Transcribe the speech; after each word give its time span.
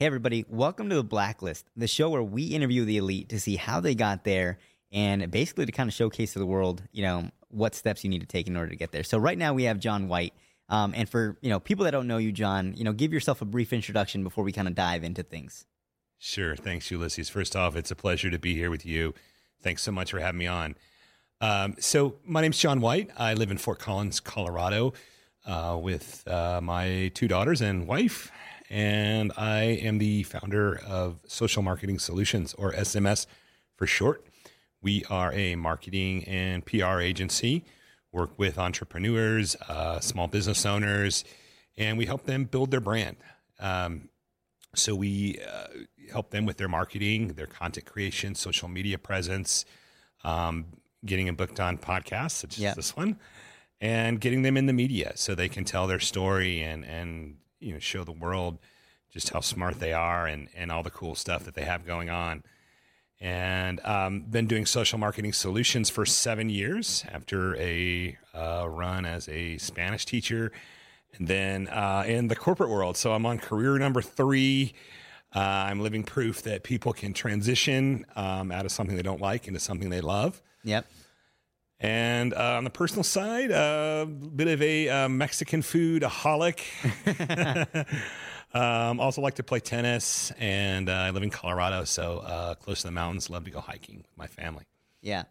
Hey, 0.00 0.06
everybody, 0.06 0.44
welcome 0.48 0.88
to 0.88 0.96
The 0.96 1.04
Blacklist, 1.04 1.70
the 1.76 1.86
show 1.86 2.10
where 2.10 2.20
we 2.20 2.46
interview 2.46 2.84
the 2.84 2.96
elite 2.96 3.28
to 3.28 3.38
see 3.38 3.54
how 3.54 3.78
they 3.78 3.94
got 3.94 4.24
there 4.24 4.58
and 4.90 5.30
basically 5.30 5.66
to 5.66 5.70
kind 5.70 5.88
of 5.88 5.94
showcase 5.94 6.32
to 6.32 6.40
the 6.40 6.46
world, 6.46 6.82
you 6.90 7.04
know, 7.04 7.30
what 7.50 7.76
steps 7.76 8.02
you 8.02 8.10
need 8.10 8.18
to 8.18 8.26
take 8.26 8.48
in 8.48 8.56
order 8.56 8.70
to 8.70 8.76
get 8.76 8.90
there. 8.90 9.04
So, 9.04 9.18
right 9.18 9.38
now 9.38 9.54
we 9.54 9.62
have 9.64 9.78
John 9.78 10.08
White. 10.08 10.34
Um, 10.68 10.94
and 10.96 11.08
for, 11.08 11.38
you 11.42 11.48
know, 11.48 11.60
people 11.60 11.84
that 11.84 11.92
don't 11.92 12.08
know 12.08 12.16
you, 12.16 12.32
John, 12.32 12.74
you 12.76 12.82
know, 12.82 12.92
give 12.92 13.12
yourself 13.12 13.40
a 13.40 13.44
brief 13.44 13.72
introduction 13.72 14.24
before 14.24 14.42
we 14.42 14.50
kind 14.50 14.66
of 14.66 14.74
dive 14.74 15.04
into 15.04 15.22
things. 15.22 15.64
Sure. 16.18 16.56
Thanks, 16.56 16.90
Ulysses. 16.90 17.28
First 17.28 17.54
off, 17.54 17.76
it's 17.76 17.92
a 17.92 17.96
pleasure 17.96 18.32
to 18.32 18.38
be 18.38 18.56
here 18.56 18.72
with 18.72 18.84
you. 18.84 19.14
Thanks 19.62 19.84
so 19.84 19.92
much 19.92 20.10
for 20.10 20.18
having 20.18 20.40
me 20.40 20.48
on. 20.48 20.74
Um, 21.40 21.76
so, 21.78 22.16
my 22.24 22.40
name's 22.40 22.58
John 22.58 22.80
White. 22.80 23.10
I 23.16 23.34
live 23.34 23.52
in 23.52 23.58
Fort 23.58 23.78
Collins, 23.78 24.18
Colorado, 24.18 24.92
uh, 25.46 25.78
with 25.80 26.26
uh, 26.26 26.60
my 26.60 27.12
two 27.14 27.28
daughters 27.28 27.60
and 27.60 27.86
wife 27.86 28.32
and 28.70 29.32
I 29.36 29.62
am 29.62 29.98
the 29.98 30.22
founder 30.22 30.80
of 30.86 31.18
Social 31.26 31.62
Marketing 31.62 31.98
Solutions, 31.98 32.54
or 32.54 32.72
SMS 32.72 33.26
for 33.76 33.86
short. 33.86 34.24
We 34.80 35.04
are 35.10 35.32
a 35.32 35.54
marketing 35.54 36.24
and 36.24 36.64
PR 36.64 37.00
agency, 37.00 37.64
work 38.12 38.38
with 38.38 38.58
entrepreneurs, 38.58 39.56
uh, 39.68 40.00
small 40.00 40.28
business 40.28 40.64
owners, 40.66 41.24
and 41.76 41.98
we 41.98 42.06
help 42.06 42.24
them 42.24 42.44
build 42.44 42.70
their 42.70 42.80
brand. 42.80 43.16
Um, 43.58 44.08
so 44.74 44.94
we 44.94 45.38
uh, 45.40 45.66
help 46.10 46.30
them 46.30 46.46
with 46.46 46.56
their 46.56 46.68
marketing, 46.68 47.28
their 47.28 47.46
content 47.46 47.86
creation, 47.86 48.34
social 48.34 48.68
media 48.68 48.98
presence, 48.98 49.64
um, 50.22 50.66
getting 51.04 51.26
them 51.26 51.36
booked 51.36 51.60
on 51.60 51.78
podcasts 51.78 52.32
such 52.32 52.60
as 52.60 52.74
this 52.74 52.96
one, 52.96 53.18
and 53.80 54.20
getting 54.20 54.42
them 54.42 54.56
in 54.56 54.66
the 54.66 54.72
media 54.72 55.12
so 55.16 55.34
they 55.34 55.48
can 55.48 55.64
tell 55.64 55.86
their 55.86 56.00
story 56.00 56.62
and 56.62 56.84
and 56.84 57.36
you 57.64 57.72
know 57.72 57.78
show 57.78 58.04
the 58.04 58.12
world 58.12 58.58
just 59.12 59.30
how 59.30 59.40
smart 59.40 59.80
they 59.80 59.92
are 59.92 60.26
and 60.26 60.48
and 60.56 60.70
all 60.70 60.82
the 60.82 60.90
cool 60.90 61.14
stuff 61.14 61.44
that 61.44 61.54
they 61.54 61.64
have 61.64 61.86
going 61.86 62.10
on. 62.10 62.42
And 63.20 63.80
um, 63.84 64.20
been 64.22 64.46
doing 64.46 64.66
social 64.66 64.98
marketing 64.98 65.32
solutions 65.32 65.88
for 65.88 66.04
seven 66.04 66.50
years 66.50 67.04
after 67.10 67.56
a 67.56 68.18
uh, 68.34 68.66
run 68.68 69.06
as 69.06 69.28
a 69.28 69.56
Spanish 69.58 70.04
teacher, 70.04 70.52
and 71.16 71.26
then 71.26 71.68
uh, 71.68 72.04
in 72.06 72.28
the 72.28 72.36
corporate 72.36 72.70
world. 72.70 72.96
So 72.96 73.14
I'm 73.14 73.24
on 73.24 73.38
career 73.38 73.78
number 73.78 74.02
three. 74.02 74.74
Uh, 75.34 75.38
I'm 75.40 75.80
living 75.80 76.04
proof 76.04 76.42
that 76.42 76.62
people 76.62 76.92
can 76.92 77.12
transition 77.12 78.04
um, 78.14 78.52
out 78.52 78.66
of 78.66 78.72
something 78.72 78.94
they 78.94 79.02
don't 79.02 79.20
like 79.20 79.48
into 79.48 79.58
something 79.58 79.90
they 79.90 80.00
love. 80.00 80.42
Yep. 80.64 80.86
And 81.84 82.32
uh, 82.32 82.56
on 82.56 82.64
the 82.64 82.70
personal 82.70 83.04
side, 83.04 83.50
a 83.50 83.54
uh, 83.54 84.04
bit 84.06 84.48
of 84.48 84.62
a 84.62 84.88
uh, 84.88 85.08
Mexican 85.10 85.60
food 85.60 86.02
aholic. 86.02 86.60
um, 88.54 89.00
also 89.00 89.20
like 89.20 89.34
to 89.34 89.42
play 89.42 89.60
tennis, 89.60 90.32
and 90.38 90.88
uh, 90.88 90.92
I 90.92 91.10
live 91.10 91.22
in 91.22 91.28
Colorado, 91.28 91.84
so 91.84 92.20
uh, 92.20 92.54
close 92.54 92.80
to 92.80 92.86
the 92.86 92.90
mountains. 92.90 93.28
Love 93.28 93.44
to 93.44 93.50
go 93.50 93.60
hiking 93.60 93.98
with 93.98 94.08
my 94.16 94.26
family. 94.26 94.64
Yeah, 95.02 95.24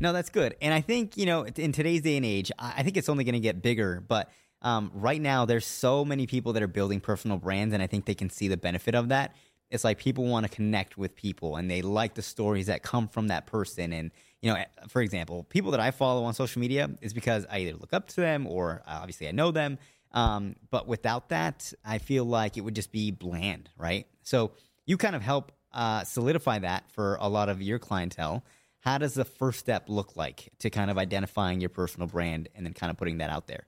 no, 0.00 0.12
that's 0.12 0.30
good. 0.30 0.56
And 0.60 0.74
I 0.74 0.80
think 0.80 1.16
you 1.16 1.26
know, 1.26 1.44
in 1.44 1.70
today's 1.70 2.02
day 2.02 2.16
and 2.16 2.26
age, 2.26 2.50
I 2.58 2.82
think 2.82 2.96
it's 2.96 3.08
only 3.08 3.22
going 3.22 3.34
to 3.34 3.38
get 3.38 3.62
bigger. 3.62 4.02
But 4.04 4.32
um, 4.62 4.90
right 4.92 5.20
now, 5.20 5.44
there's 5.44 5.64
so 5.64 6.04
many 6.04 6.26
people 6.26 6.54
that 6.54 6.62
are 6.64 6.66
building 6.68 6.98
personal 6.98 7.38
brands, 7.38 7.72
and 7.72 7.80
I 7.80 7.86
think 7.86 8.06
they 8.06 8.16
can 8.16 8.30
see 8.30 8.48
the 8.48 8.56
benefit 8.56 8.96
of 8.96 9.10
that. 9.10 9.36
It's 9.70 9.84
like 9.84 9.98
people 9.98 10.24
want 10.24 10.44
to 10.44 10.50
connect 10.50 10.98
with 10.98 11.14
people, 11.14 11.54
and 11.54 11.70
they 11.70 11.82
like 11.82 12.14
the 12.14 12.22
stories 12.22 12.66
that 12.66 12.82
come 12.82 13.06
from 13.06 13.28
that 13.28 13.46
person, 13.46 13.92
and 13.92 14.10
you 14.42 14.52
know, 14.52 14.62
for 14.88 15.02
example, 15.02 15.44
people 15.44 15.70
that 15.72 15.80
I 15.80 15.90
follow 15.90 16.24
on 16.24 16.34
social 16.34 16.60
media 16.60 16.90
is 17.00 17.12
because 17.12 17.46
I 17.50 17.58
either 17.58 17.76
look 17.76 17.92
up 17.92 18.08
to 18.08 18.20
them 18.20 18.46
or 18.46 18.82
uh, 18.86 18.98
obviously 19.00 19.28
I 19.28 19.32
know 19.32 19.50
them. 19.50 19.78
Um, 20.12 20.56
but 20.70 20.88
without 20.88 21.28
that, 21.28 21.72
I 21.84 21.98
feel 21.98 22.24
like 22.24 22.56
it 22.56 22.62
would 22.62 22.74
just 22.74 22.90
be 22.90 23.10
bland, 23.10 23.70
right? 23.76 24.06
So 24.22 24.52
you 24.86 24.96
kind 24.96 25.14
of 25.14 25.22
help 25.22 25.52
uh, 25.72 26.04
solidify 26.04 26.60
that 26.60 26.90
for 26.90 27.16
a 27.20 27.28
lot 27.28 27.48
of 27.48 27.62
your 27.62 27.78
clientele. 27.78 28.44
How 28.80 28.98
does 28.98 29.14
the 29.14 29.26
first 29.26 29.60
step 29.60 29.88
look 29.88 30.16
like 30.16 30.48
to 30.60 30.70
kind 30.70 30.90
of 30.90 30.96
identifying 30.96 31.60
your 31.60 31.68
personal 31.68 32.08
brand 32.08 32.48
and 32.54 32.64
then 32.64 32.72
kind 32.72 32.90
of 32.90 32.96
putting 32.96 33.18
that 33.18 33.30
out 33.30 33.46
there? 33.46 33.66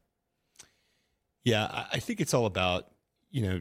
Yeah, 1.45 1.87
I 1.93 1.99
think 1.99 2.21
it's 2.21 2.33
all 2.35 2.47
about, 2.47 2.87
you 3.31 3.43
know, 3.43 3.61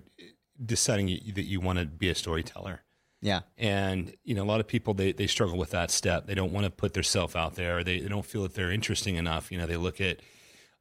deciding 0.64 1.08
that 1.36 1.44
you 1.44 1.60
want 1.60 1.80
to 1.80 1.86
be 1.86 2.10
a 2.10 2.16
storyteller. 2.16 2.82
Yeah. 3.22 3.42
And, 3.58 4.16
you 4.24 4.34
know, 4.34 4.44
a 4.44 4.46
lot 4.46 4.60
of 4.60 4.68
people, 4.68 4.94
they, 4.94 5.12
they 5.12 5.28
struggle 5.28 5.58
with 5.58 5.72
that 5.72 5.92
step. 5.92 6.26
They 6.26 6.34
don't 6.34 6.52
want 6.52 6.66
to 6.66 6.72
put 6.72 6.94
themselves 6.94 7.36
out 7.36 7.56
there. 7.56 7.84
They, 7.84 8.00
they 8.00 8.08
don't 8.08 8.26
feel 8.26 8.44
that 8.44 8.56
they're 8.56 8.72
interesting 8.72 9.16
enough. 9.16 9.52
You 9.52 9.60
know, 9.60 9.68
they 9.68 9.78
look 9.78 10.02
at, 10.02 10.22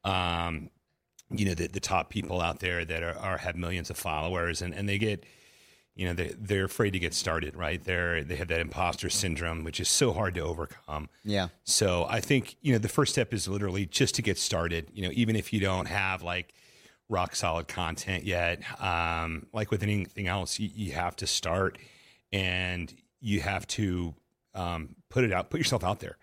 um, 0.04 0.70
you 1.30 1.44
know, 1.44 1.54
the, 1.54 1.68
the 1.68 1.80
top 1.80 2.08
people 2.08 2.40
out 2.40 2.60
there 2.60 2.84
that 2.84 3.02
are, 3.02 3.16
are 3.18 3.38
have 3.38 3.56
millions 3.56 3.90
of 3.90 3.96
followers 3.96 4.62
and, 4.62 4.74
and 4.74 4.88
they 4.88 4.98
get, 4.98 5.24
you 5.94 6.06
know, 6.06 6.14
they, 6.14 6.34
they're 6.38 6.64
afraid 6.64 6.92
to 6.92 6.98
get 6.98 7.12
started, 7.12 7.54
right? 7.54 7.84
They're, 7.84 8.24
they 8.24 8.36
have 8.36 8.48
that 8.48 8.60
imposter 8.60 9.10
syndrome, 9.10 9.62
which 9.62 9.78
is 9.78 9.88
so 9.88 10.12
hard 10.12 10.34
to 10.36 10.40
overcome. 10.40 11.10
Yeah. 11.24 11.48
So 11.64 12.06
I 12.08 12.20
think, 12.20 12.56
you 12.62 12.72
know, 12.72 12.78
the 12.78 12.88
first 12.88 13.12
step 13.12 13.34
is 13.34 13.48
literally 13.48 13.84
just 13.84 14.14
to 14.14 14.22
get 14.22 14.38
started, 14.38 14.88
you 14.94 15.02
know, 15.02 15.10
even 15.12 15.36
if 15.36 15.52
you 15.52 15.60
don't 15.60 15.86
have 15.86 16.22
like, 16.22 16.54
rock 17.10 17.34
solid 17.34 17.66
content 17.66 18.24
yet. 18.24 18.62
Um, 18.80 19.46
like 19.52 19.70
with 19.72 19.82
anything 19.82 20.28
else, 20.28 20.58
you, 20.58 20.70
you, 20.72 20.92
have 20.92 21.16
to 21.16 21.26
start 21.26 21.76
and 22.32 22.92
you 23.20 23.40
have 23.40 23.66
to 23.68 24.14
um, 24.54 24.96
put 25.08 25.24
it 25.24 25.32
out, 25.32 25.50
put 25.50 25.58
yourself 25.58 25.84
out 25.84 26.00
there. 26.00 26.16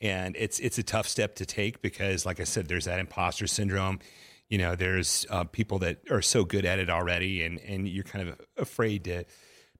And 0.00 0.34
it's 0.38 0.58
it's 0.60 0.78
a 0.78 0.82
tough 0.82 1.06
step 1.06 1.34
to 1.36 1.46
take 1.46 1.82
because, 1.82 2.24
like 2.24 2.40
I 2.40 2.44
said, 2.44 2.68
there's 2.68 2.86
that 2.86 2.98
imposter 2.98 3.46
syndrome. 3.46 3.98
You 4.48 4.58
know, 4.58 4.74
there's 4.74 5.26
uh, 5.28 5.44
people 5.44 5.78
that 5.80 5.98
are 6.10 6.22
so 6.22 6.44
good 6.44 6.64
at 6.64 6.78
it 6.78 6.88
already, 6.88 7.44
and 7.44 7.60
and 7.60 7.86
you're 7.86 8.04
kind 8.04 8.28
of 8.28 8.40
afraid 8.56 9.04
to 9.04 9.24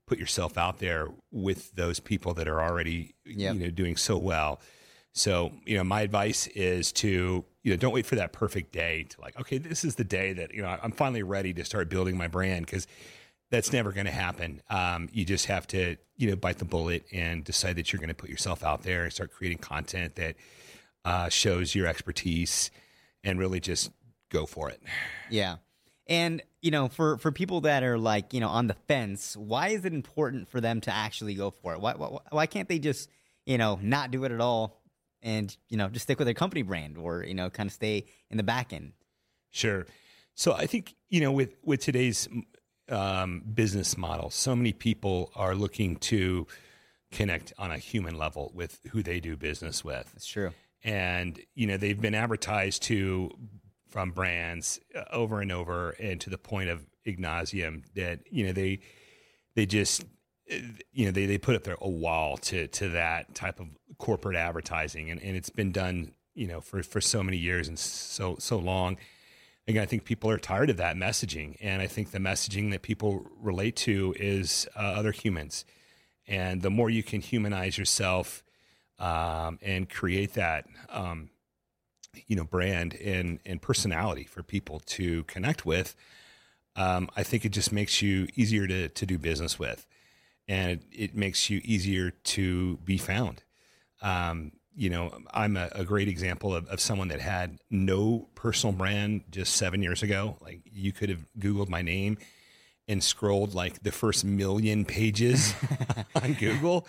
put 0.06 0.18
yourself 0.18 0.58
out 0.58 0.78
there 0.78 1.08
with 1.30 1.74
those 1.74 2.00
people 2.00 2.34
that 2.34 2.48
are 2.48 2.60
already 2.60 3.14
yep. 3.24 3.54
you 3.54 3.60
know 3.60 3.70
doing 3.70 3.96
so 3.96 4.18
well. 4.18 4.60
So, 5.12 5.52
you 5.64 5.76
know, 5.76 5.84
my 5.84 6.02
advice 6.02 6.46
is 6.48 6.92
to, 6.92 7.44
you 7.62 7.70
know, 7.72 7.76
don't 7.76 7.92
wait 7.92 8.06
for 8.06 8.16
that 8.16 8.32
perfect 8.32 8.72
day 8.72 9.04
to 9.04 9.20
like, 9.20 9.38
okay, 9.40 9.58
this 9.58 9.84
is 9.84 9.96
the 9.96 10.04
day 10.04 10.32
that, 10.34 10.54
you 10.54 10.62
know, 10.62 10.78
I'm 10.82 10.92
finally 10.92 11.22
ready 11.22 11.52
to 11.54 11.64
start 11.64 11.90
building 11.90 12.16
my 12.16 12.28
brand 12.28 12.66
because 12.66 12.86
that's 13.50 13.72
never 13.72 13.92
going 13.92 14.06
to 14.06 14.12
happen. 14.12 14.62
Um, 14.70 15.08
you 15.12 15.24
just 15.24 15.46
have 15.46 15.66
to, 15.68 15.96
you 16.16 16.30
know, 16.30 16.36
bite 16.36 16.58
the 16.58 16.64
bullet 16.64 17.04
and 17.12 17.44
decide 17.44 17.76
that 17.76 17.92
you're 17.92 18.00
going 18.00 18.08
to 18.08 18.14
put 18.14 18.30
yourself 18.30 18.62
out 18.62 18.82
there 18.82 19.04
and 19.04 19.12
start 19.12 19.32
creating 19.32 19.58
content 19.58 20.14
that 20.16 20.36
uh, 21.04 21.28
shows 21.28 21.74
your 21.74 21.86
expertise 21.86 22.70
and 23.24 23.38
really 23.38 23.60
just 23.60 23.90
go 24.30 24.46
for 24.46 24.70
it. 24.70 24.80
Yeah. 25.28 25.56
And 26.06 26.42
you 26.62 26.70
know, 26.70 26.88
for 26.88 27.16
for 27.18 27.32
people 27.32 27.62
that 27.62 27.82
are 27.82 27.98
like, 27.98 28.34
you 28.34 28.40
know, 28.40 28.48
on 28.48 28.66
the 28.66 28.74
fence, 28.74 29.36
why 29.36 29.68
is 29.68 29.84
it 29.84 29.92
important 29.92 30.48
for 30.48 30.60
them 30.60 30.80
to 30.82 30.92
actually 30.92 31.34
go 31.34 31.50
for 31.50 31.72
it? 31.74 31.80
Why 31.80 31.94
why, 31.94 32.18
why 32.30 32.46
can't 32.46 32.68
they 32.68 32.78
just, 32.78 33.08
you 33.46 33.58
know, 33.58 33.78
not 33.80 34.10
do 34.10 34.24
it 34.24 34.32
at 34.32 34.40
all 34.40 34.82
and, 35.22 35.56
you 35.68 35.76
know, 35.76 35.88
just 35.88 36.04
stick 36.04 36.18
with 36.18 36.26
their 36.26 36.34
company 36.34 36.62
brand 36.62 36.98
or, 36.98 37.24
you 37.24 37.34
know, 37.34 37.48
kind 37.48 37.68
of 37.68 37.72
stay 37.72 38.06
in 38.30 38.36
the 38.36 38.42
back 38.42 38.72
end? 38.72 38.92
Sure. 39.50 39.86
So 40.34 40.52
I 40.52 40.66
think, 40.66 40.94
you 41.08 41.20
know, 41.20 41.32
with 41.32 41.56
with 41.62 41.80
today's 41.80 42.28
um, 42.90 43.42
business 43.54 43.96
model. 43.96 44.30
So 44.30 44.54
many 44.54 44.72
people 44.72 45.30
are 45.34 45.54
looking 45.54 45.96
to 45.96 46.46
connect 47.12 47.52
on 47.58 47.70
a 47.70 47.78
human 47.78 48.16
level 48.16 48.52
with 48.54 48.80
who 48.90 49.02
they 49.02 49.20
do 49.20 49.36
business 49.36 49.84
with. 49.84 50.10
That's 50.12 50.26
true. 50.26 50.52
And 50.82 51.38
you 51.54 51.66
know 51.66 51.76
they've 51.76 52.00
been 52.00 52.14
advertised 52.14 52.82
to 52.84 53.30
from 53.88 54.12
brands 54.12 54.80
uh, 54.94 55.04
over 55.12 55.40
and 55.40 55.52
over, 55.52 55.90
and 56.00 56.20
to 56.22 56.30
the 56.30 56.38
point 56.38 56.70
of 56.70 56.86
ignasium 57.06 57.82
that 57.94 58.20
you 58.30 58.46
know 58.46 58.52
they 58.52 58.80
they 59.54 59.66
just 59.66 60.04
uh, 60.50 60.56
you 60.92 61.04
know 61.04 61.10
they, 61.10 61.26
they 61.26 61.38
put 61.38 61.54
up 61.54 61.64
their 61.64 61.76
a 61.80 61.88
wall 61.88 62.36
to 62.38 62.66
to 62.68 62.88
that 62.90 63.34
type 63.34 63.60
of 63.60 63.66
corporate 63.98 64.36
advertising, 64.36 65.10
and, 65.10 65.22
and 65.22 65.36
it's 65.36 65.50
been 65.50 65.72
done 65.72 66.12
you 66.34 66.46
know 66.46 66.60
for 66.60 66.82
for 66.82 67.00
so 67.00 67.22
many 67.22 67.36
years 67.36 67.68
and 67.68 67.78
so 67.78 68.36
so 68.38 68.56
long 68.56 68.96
again, 69.66 69.82
I 69.82 69.86
think 69.86 70.04
people 70.04 70.30
are 70.30 70.38
tired 70.38 70.70
of 70.70 70.76
that 70.78 70.96
messaging. 70.96 71.56
And 71.60 71.80
I 71.80 71.86
think 71.86 72.10
the 72.10 72.18
messaging 72.18 72.70
that 72.72 72.82
people 72.82 73.26
relate 73.40 73.76
to 73.76 74.14
is 74.18 74.68
uh, 74.76 74.80
other 74.80 75.12
humans. 75.12 75.64
And 76.26 76.62
the 76.62 76.70
more 76.70 76.90
you 76.90 77.02
can 77.02 77.20
humanize 77.20 77.76
yourself 77.78 78.44
um, 78.98 79.58
and 79.62 79.88
create 79.88 80.34
that, 80.34 80.66
um, 80.90 81.30
you 82.26 82.36
know, 82.36 82.44
brand 82.44 82.94
and, 82.94 83.40
and 83.46 83.60
personality 83.60 84.24
for 84.24 84.42
people 84.42 84.80
to 84.86 85.24
connect 85.24 85.64
with, 85.64 85.94
um, 86.76 87.08
I 87.16 87.22
think 87.22 87.44
it 87.44 87.50
just 87.50 87.72
makes 87.72 88.00
you 88.00 88.28
easier 88.36 88.66
to, 88.66 88.88
to 88.88 89.06
do 89.06 89.18
business 89.18 89.58
with. 89.58 89.86
And 90.46 90.70
it, 90.70 90.82
it 90.92 91.16
makes 91.16 91.50
you 91.50 91.60
easier 91.64 92.10
to 92.10 92.76
be 92.78 92.98
found. 92.98 93.42
Um, 94.02 94.52
you 94.76 94.90
know, 94.90 95.12
I'm 95.32 95.56
a, 95.56 95.68
a 95.72 95.84
great 95.84 96.08
example 96.08 96.54
of, 96.54 96.68
of, 96.68 96.80
someone 96.80 97.08
that 97.08 97.20
had 97.20 97.58
no 97.70 98.28
personal 98.34 98.72
brand 98.72 99.24
just 99.30 99.56
seven 99.56 99.82
years 99.82 100.02
ago. 100.02 100.36
Like 100.40 100.60
you 100.64 100.92
could 100.92 101.08
have 101.08 101.26
Googled 101.38 101.68
my 101.68 101.82
name 101.82 102.18
and 102.88 103.02
scrolled 103.02 103.54
like 103.54 103.82
the 103.82 103.92
first 103.92 104.24
million 104.24 104.84
pages 104.84 105.54
on 106.14 106.34
Google, 106.34 106.86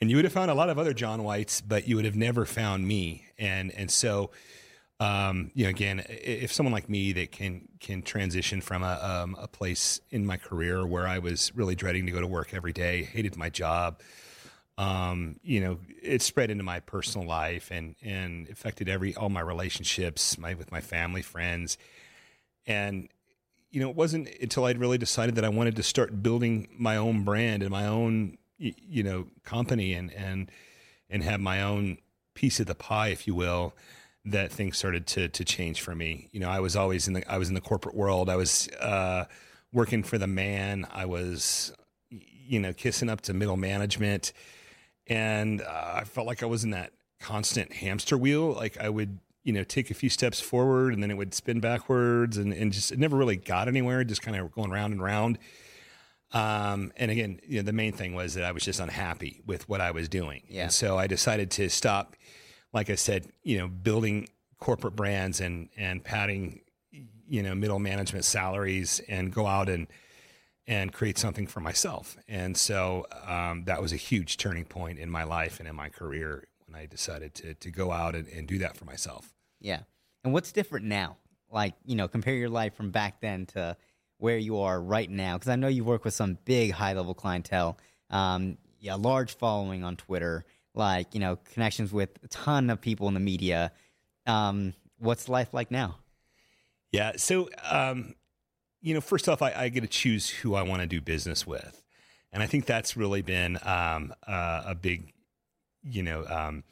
and 0.00 0.10
you 0.10 0.16
would 0.16 0.24
have 0.24 0.32
found 0.32 0.50
a 0.50 0.54
lot 0.54 0.68
of 0.68 0.78
other 0.78 0.92
John 0.92 1.22
Whites, 1.22 1.60
but 1.60 1.88
you 1.88 1.96
would 1.96 2.04
have 2.04 2.16
never 2.16 2.44
found 2.44 2.86
me. 2.86 3.24
And 3.38 3.70
and 3.72 3.90
so, 3.90 4.30
um, 5.00 5.50
you 5.54 5.64
know, 5.64 5.70
again, 5.70 6.04
if 6.08 6.52
someone 6.52 6.72
like 6.72 6.88
me 6.88 7.12
that 7.12 7.32
can 7.32 7.68
can 7.80 8.02
transition 8.02 8.60
from 8.60 8.82
a 8.82 8.98
um, 9.02 9.36
a 9.40 9.48
place 9.48 10.00
in 10.10 10.26
my 10.26 10.36
career 10.36 10.86
where 10.86 11.06
I 11.06 11.18
was 11.20 11.54
really 11.54 11.74
dreading 11.74 12.06
to 12.06 12.12
go 12.12 12.20
to 12.20 12.26
work 12.26 12.54
every 12.54 12.72
day, 12.72 13.04
hated 13.04 13.36
my 13.36 13.50
job, 13.50 14.00
um, 14.76 15.38
you 15.42 15.60
know, 15.60 15.78
it 16.02 16.22
spread 16.22 16.50
into 16.50 16.64
my 16.64 16.80
personal 16.80 17.26
life 17.26 17.70
and 17.70 17.94
and 18.02 18.48
affected 18.48 18.88
every 18.88 19.14
all 19.14 19.28
my 19.28 19.40
relationships, 19.40 20.36
my 20.38 20.54
with 20.54 20.72
my 20.72 20.80
family, 20.80 21.22
friends, 21.22 21.78
and 22.66 23.08
you 23.70 23.80
know, 23.80 23.90
it 23.90 23.96
wasn't 23.96 24.28
until 24.40 24.64
I'd 24.64 24.78
really 24.78 24.98
decided 24.98 25.34
that 25.34 25.44
I 25.44 25.48
wanted 25.48 25.76
to 25.76 25.82
start 25.82 26.22
building 26.22 26.68
my 26.76 26.96
own 26.96 27.24
brand 27.24 27.62
and 27.62 27.70
my 27.70 27.86
own 27.86 28.38
you 28.58 29.02
know 29.02 29.26
company 29.44 29.94
and 29.94 30.12
and 30.12 30.50
and 31.10 31.22
have 31.22 31.40
my 31.40 31.62
own 31.62 31.98
piece 32.34 32.60
of 32.60 32.66
the 32.66 32.74
pie, 32.74 33.08
if 33.08 33.26
you 33.26 33.34
will 33.34 33.74
that 34.24 34.50
things 34.50 34.78
started 34.78 35.06
to 35.06 35.28
to 35.28 35.44
change 35.44 35.80
for 35.80 35.94
me. 35.94 36.28
You 36.32 36.40
know, 36.40 36.48
I 36.48 36.60
was 36.60 36.76
always 36.76 37.06
in 37.06 37.14
the 37.14 37.30
I 37.30 37.38
was 37.38 37.48
in 37.48 37.54
the 37.54 37.60
corporate 37.60 37.94
world. 37.94 38.28
I 38.28 38.36
was 38.36 38.68
uh, 38.80 39.24
working 39.72 40.02
for 40.02 40.18
the 40.18 40.26
man. 40.26 40.86
I 40.90 41.04
was, 41.04 41.72
you 42.10 42.58
know, 42.60 42.72
kissing 42.72 43.10
up 43.10 43.20
to 43.22 43.34
middle 43.34 43.56
management, 43.56 44.32
and 45.06 45.62
uh, 45.62 45.92
I 45.96 46.04
felt 46.04 46.26
like 46.26 46.42
I 46.42 46.46
was 46.46 46.64
in 46.64 46.70
that 46.70 46.92
constant 47.20 47.72
hamster 47.72 48.16
wheel. 48.18 48.52
Like 48.52 48.78
I 48.78 48.88
would, 48.88 49.18
you 49.42 49.52
know, 49.52 49.64
take 49.64 49.90
a 49.90 49.94
few 49.94 50.10
steps 50.10 50.40
forward 50.40 50.92
and 50.92 51.02
then 51.02 51.10
it 51.10 51.16
would 51.16 51.34
spin 51.34 51.60
backwards, 51.60 52.36
and 52.36 52.52
and 52.52 52.72
just 52.72 52.92
it 52.92 52.98
never 52.98 53.16
really 53.16 53.36
got 53.36 53.68
anywhere. 53.68 54.04
Just 54.04 54.22
kind 54.22 54.36
of 54.36 54.52
going 54.52 54.70
round 54.70 54.92
and 54.92 55.02
round. 55.02 55.38
Um, 56.32 56.92
and 56.96 57.12
again, 57.12 57.40
you 57.46 57.58
know, 57.58 57.62
the 57.62 57.72
main 57.72 57.92
thing 57.92 58.14
was 58.14 58.34
that 58.34 58.44
I 58.44 58.50
was 58.50 58.64
just 58.64 58.80
unhappy 58.80 59.40
with 59.46 59.68
what 59.68 59.80
I 59.80 59.92
was 59.92 60.08
doing. 60.08 60.42
Yeah. 60.48 60.64
And 60.64 60.72
so 60.72 60.98
I 60.98 61.06
decided 61.06 61.50
to 61.52 61.68
stop 61.68 62.16
like 62.74 62.90
I 62.90 62.96
said, 62.96 63.28
you 63.42 63.56
know, 63.56 63.68
building 63.68 64.28
corporate 64.58 64.96
brands 64.96 65.40
and 65.40 65.70
and 65.78 66.04
padding, 66.04 66.60
you 66.90 67.42
know, 67.42 67.54
middle 67.54 67.78
management 67.78 68.26
salaries 68.26 69.00
and 69.08 69.32
go 69.32 69.46
out 69.46 69.70
and 69.70 69.86
and 70.66 70.92
create 70.92 71.18
something 71.18 71.46
for 71.46 71.60
myself. 71.60 72.16
And 72.26 72.56
so 72.56 73.06
um, 73.26 73.64
that 73.64 73.82
was 73.82 73.92
a 73.92 73.96
huge 73.96 74.36
turning 74.36 74.64
point 74.64 74.98
in 74.98 75.10
my 75.10 75.24
life 75.24 75.60
and 75.60 75.68
in 75.68 75.76
my 75.76 75.88
career 75.88 76.44
when 76.66 76.80
I 76.80 76.86
decided 76.86 77.34
to 77.36 77.54
to 77.54 77.70
go 77.70 77.92
out 77.92 78.14
and, 78.14 78.26
and 78.28 78.48
do 78.48 78.58
that 78.58 78.76
for 78.76 78.84
myself. 78.84 79.34
Yeah. 79.60 79.80
And 80.22 80.32
what's 80.32 80.52
different 80.52 80.86
now? 80.86 81.18
Like, 81.50 81.74
you 81.84 81.96
know, 81.96 82.08
compare 82.08 82.34
your 82.34 82.48
life 82.48 82.74
from 82.74 82.90
back 82.90 83.20
then 83.20 83.46
to 83.46 83.76
where 84.18 84.38
you 84.38 84.58
are 84.60 84.80
right 84.80 85.10
now. 85.10 85.36
Because 85.36 85.50
I 85.50 85.56
know 85.56 85.68
you 85.68 85.84
work 85.84 86.04
with 86.04 86.14
some 86.14 86.38
big 86.44 86.72
high 86.72 86.94
level 86.94 87.14
clientele, 87.14 87.78
um, 88.10 88.56
yeah, 88.80 88.94
large 88.94 89.36
following 89.36 89.84
on 89.84 89.96
Twitter 89.96 90.44
like 90.74 91.14
you 91.14 91.20
know 91.20 91.36
connections 91.52 91.92
with 91.92 92.10
a 92.22 92.28
ton 92.28 92.70
of 92.70 92.80
people 92.80 93.08
in 93.08 93.14
the 93.14 93.20
media. 93.20 93.72
Um, 94.26 94.74
what's 94.98 95.28
life 95.28 95.54
like 95.54 95.70
now? 95.70 95.98
Yeah, 96.92 97.12
so 97.16 97.48
um, 97.68 98.14
you 98.84 98.92
know, 98.92 99.00
first 99.00 99.30
off, 99.30 99.40
I, 99.40 99.52
I 99.56 99.68
get 99.70 99.80
to 99.80 99.86
choose 99.86 100.28
who 100.28 100.54
I 100.54 100.62
want 100.62 100.82
to 100.82 100.86
do 100.86 101.00
business 101.00 101.46
with, 101.46 101.82
and 102.32 102.42
I 102.42 102.46
think 102.46 102.66
that's 102.66 102.98
really 102.98 103.22
been 103.22 103.58
um, 103.62 104.12
uh, 104.28 104.62
a 104.66 104.74
big, 104.74 105.14
you 105.82 106.02
know, 106.02 106.26
um, 106.26 106.64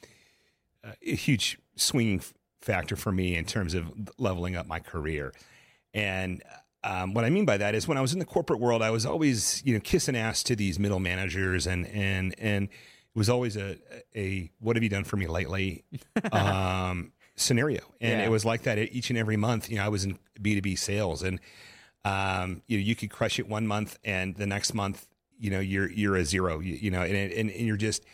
a 0.85 1.15
huge 1.15 1.59
swinging 1.75 2.21
factor 2.61 2.97
for 2.97 3.13
me 3.13 3.35
in 3.35 3.47
terms 3.47 3.73
of 3.73 3.91
leveling 4.19 4.57
up 4.57 4.67
my 4.67 4.79
career. 4.79 5.33
And 5.95 6.43
um, 6.85 7.15
what 7.15 7.25
I 7.25 7.31
mean 7.31 7.47
by 7.47 7.57
that 7.57 7.75
is 7.75 7.89
when 7.89 7.97
I 7.97 8.03
was 8.03 8.13
in 8.13 8.19
the 8.19 8.27
corporate 8.27 8.61
world, 8.61 8.83
I 8.83 8.91
was 8.91 9.07
always, 9.07 9.63
you 9.65 9.73
know, 9.73 9.81
kissing 9.81 10.15
ass 10.15 10.43
to 10.45 10.55
these 10.55 10.79
middle 10.79 11.01
managers 11.01 11.67
and 11.67 11.87
and 11.87 12.35
and 12.39 12.65
it 12.65 13.19
was 13.19 13.31
always 13.31 13.57
a 13.57 13.79
a 14.15 14.51
what 14.61 14.77
have 14.77 14.83
you 14.83 14.91
done 14.91 15.05
for 15.05 15.17
me 15.17 15.27
lately 15.29 15.85
um, 16.33 17.13
scenario, 17.37 17.81
and 18.03 18.21
yeah. 18.21 18.27
it 18.27 18.31
was 18.31 18.45
like 18.45 18.65
that 18.65 18.79
each 18.79 19.09
and 19.09 19.19
every 19.19 19.39
month. 19.39 19.71
You 19.71 19.77
know, 19.77 19.85
I 19.85 19.89
was 19.89 20.05
in 20.05 20.19
B 20.43 20.55
two 20.55 20.61
B 20.61 20.77
sales, 20.77 21.23
and 21.23 21.41
um, 22.05 22.63
you 22.67 22.79
know, 22.79 22.83
you 22.85 22.97
could 22.97 23.11
crush 23.11 23.39
it 23.39 23.49
one 23.49 23.67
month, 23.67 23.99
and 24.05 24.35
the 24.37 24.47
next 24.47 24.75
month, 24.75 25.07
you 25.39 25.51
know, 25.51 25.61
you're 25.61 25.91
you're 25.91 26.17
a 26.17 26.25
zero. 26.25 26.61
You, 26.61 26.75
you 26.75 26.91
know, 26.91 27.03
and, 27.03 27.15
and 27.15 27.51
and 27.51 27.67
you're 27.67 27.77
just 27.77 28.05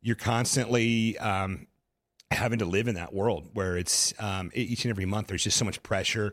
you're 0.00 0.16
constantly 0.16 1.18
um, 1.18 1.66
having 2.30 2.60
to 2.60 2.64
live 2.64 2.88
in 2.88 2.94
that 2.94 3.12
world 3.12 3.48
where 3.54 3.76
it's 3.76 4.14
um, 4.20 4.50
each 4.54 4.84
and 4.84 4.90
every 4.90 5.06
month. 5.06 5.28
There's 5.28 5.44
just 5.44 5.56
so 5.56 5.64
much 5.64 5.82
pressure, 5.82 6.32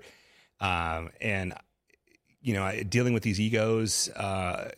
um, 0.59 1.09
and 1.19 1.53
you 2.41 2.53
know, 2.53 2.71
dealing 2.83 3.13
with 3.13 3.23
these 3.23 3.39
egos. 3.39 4.09
Uh, 4.09 4.69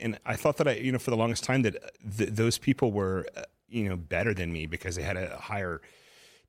and 0.00 0.18
I 0.26 0.34
thought 0.34 0.56
that 0.56 0.66
I, 0.66 0.72
you 0.72 0.90
know, 0.90 0.98
for 0.98 1.10
the 1.10 1.16
longest 1.16 1.44
time 1.44 1.62
that 1.62 1.76
th- 2.16 2.30
those 2.30 2.58
people 2.58 2.90
were, 2.90 3.26
uh, 3.36 3.42
you 3.68 3.88
know, 3.88 3.96
better 3.96 4.34
than 4.34 4.52
me 4.52 4.66
because 4.66 4.96
they 4.96 5.02
had 5.02 5.16
a 5.16 5.36
higher 5.36 5.80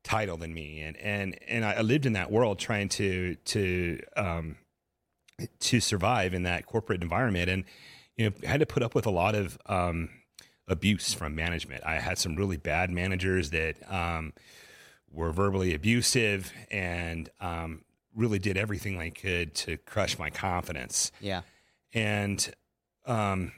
title 0.03 0.37
than 0.37 0.53
me, 0.53 0.81
and 0.81 0.97
and 0.97 1.37
and 1.47 1.63
I 1.63 1.81
lived 1.81 2.07
in 2.07 2.13
that 2.13 2.31
world 2.31 2.57
trying 2.57 2.89
to 2.89 3.35
to 3.35 3.99
um, 4.17 4.55
to 5.59 5.79
survive 5.79 6.33
in 6.33 6.43
that 6.43 6.65
corporate 6.65 7.01
environment, 7.01 7.49
and 7.49 7.63
you 8.17 8.29
know, 8.29 8.47
had 8.47 8.59
to 8.59 8.65
put 8.65 8.83
up 8.83 8.95
with 8.95 9.05
a 9.05 9.11
lot 9.11 9.35
of 9.35 9.57
um, 9.65 10.09
abuse 10.67 11.13
from 11.13 11.35
management. 11.35 11.83
I 11.85 11.95
had 11.99 12.17
some 12.17 12.35
really 12.35 12.57
bad 12.57 12.89
managers 12.89 13.49
that 13.51 13.75
um, 13.91 14.33
were 15.11 15.31
verbally 15.31 15.73
abusive 15.73 16.51
and 16.69 17.29
um, 17.39 17.83
really 18.15 18.39
did 18.39 18.57
everything 18.57 18.97
they 18.97 19.09
could 19.09 19.53
to 19.55 19.77
crush 19.77 20.17
my 20.17 20.29
confidence. 20.29 21.11
Yeah, 21.19 21.41
and 21.93 22.53
um, 23.05 23.51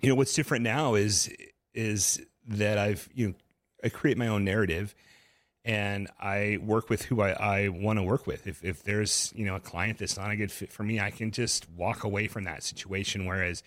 you 0.00 0.08
know, 0.08 0.14
what's 0.14 0.34
different 0.34 0.64
now 0.64 0.94
is 0.94 1.32
is 1.74 2.24
that 2.48 2.78
I've 2.78 3.08
you 3.14 3.28
know 3.28 3.34
I 3.84 3.88
create 3.88 4.16
my 4.16 4.28
own 4.28 4.44
narrative 4.44 4.94
and 5.66 6.06
I 6.20 6.60
work 6.62 6.88
with 6.88 7.02
who 7.02 7.20
I, 7.20 7.30
I 7.32 7.68
want 7.68 7.98
to 7.98 8.02
work 8.04 8.26
with. 8.26 8.46
If 8.46 8.64
if 8.64 8.84
there's 8.84 9.32
you 9.36 9.44
know 9.44 9.56
a 9.56 9.60
client 9.60 9.98
that's 9.98 10.16
not 10.16 10.30
a 10.30 10.36
good 10.36 10.52
fit 10.52 10.72
for 10.72 10.84
me, 10.84 11.00
I 11.00 11.10
can 11.10 11.32
just 11.32 11.68
walk 11.70 12.04
away 12.04 12.28
from 12.28 12.44
that 12.44 12.62
situation. 12.62 13.26
Whereas 13.26 13.64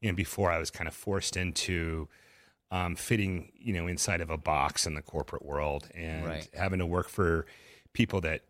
you 0.00 0.10
know 0.10 0.14
before 0.14 0.52
I 0.52 0.58
was 0.58 0.70
kind 0.70 0.86
of 0.86 0.94
forced 0.94 1.36
into 1.36 2.08
um, 2.70 2.94
fitting 2.94 3.50
you 3.58 3.74
know 3.74 3.88
inside 3.88 4.20
of 4.20 4.30
a 4.30 4.38
box 4.38 4.86
in 4.86 4.94
the 4.94 5.02
corporate 5.02 5.44
world 5.44 5.88
and 5.92 6.24
right. 6.24 6.48
having 6.54 6.78
to 6.78 6.86
work 6.86 7.08
for 7.08 7.46
people 7.92 8.20
that 8.20 8.42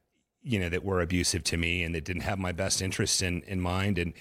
you 0.43 0.61
know 0.61 0.69
that 0.69 0.85
were 0.85 1.01
abusive 1.01 1.43
to 1.45 1.57
me 1.57 1.83
and 1.83 1.95
that 1.95 2.05
didn't 2.05 2.23
have 2.23 2.39
my 2.39 2.53
best 2.53 2.83
interests 2.83 3.23
in 3.23 3.41
in 3.43 3.63
mind 3.63 3.99
and 3.99 4.13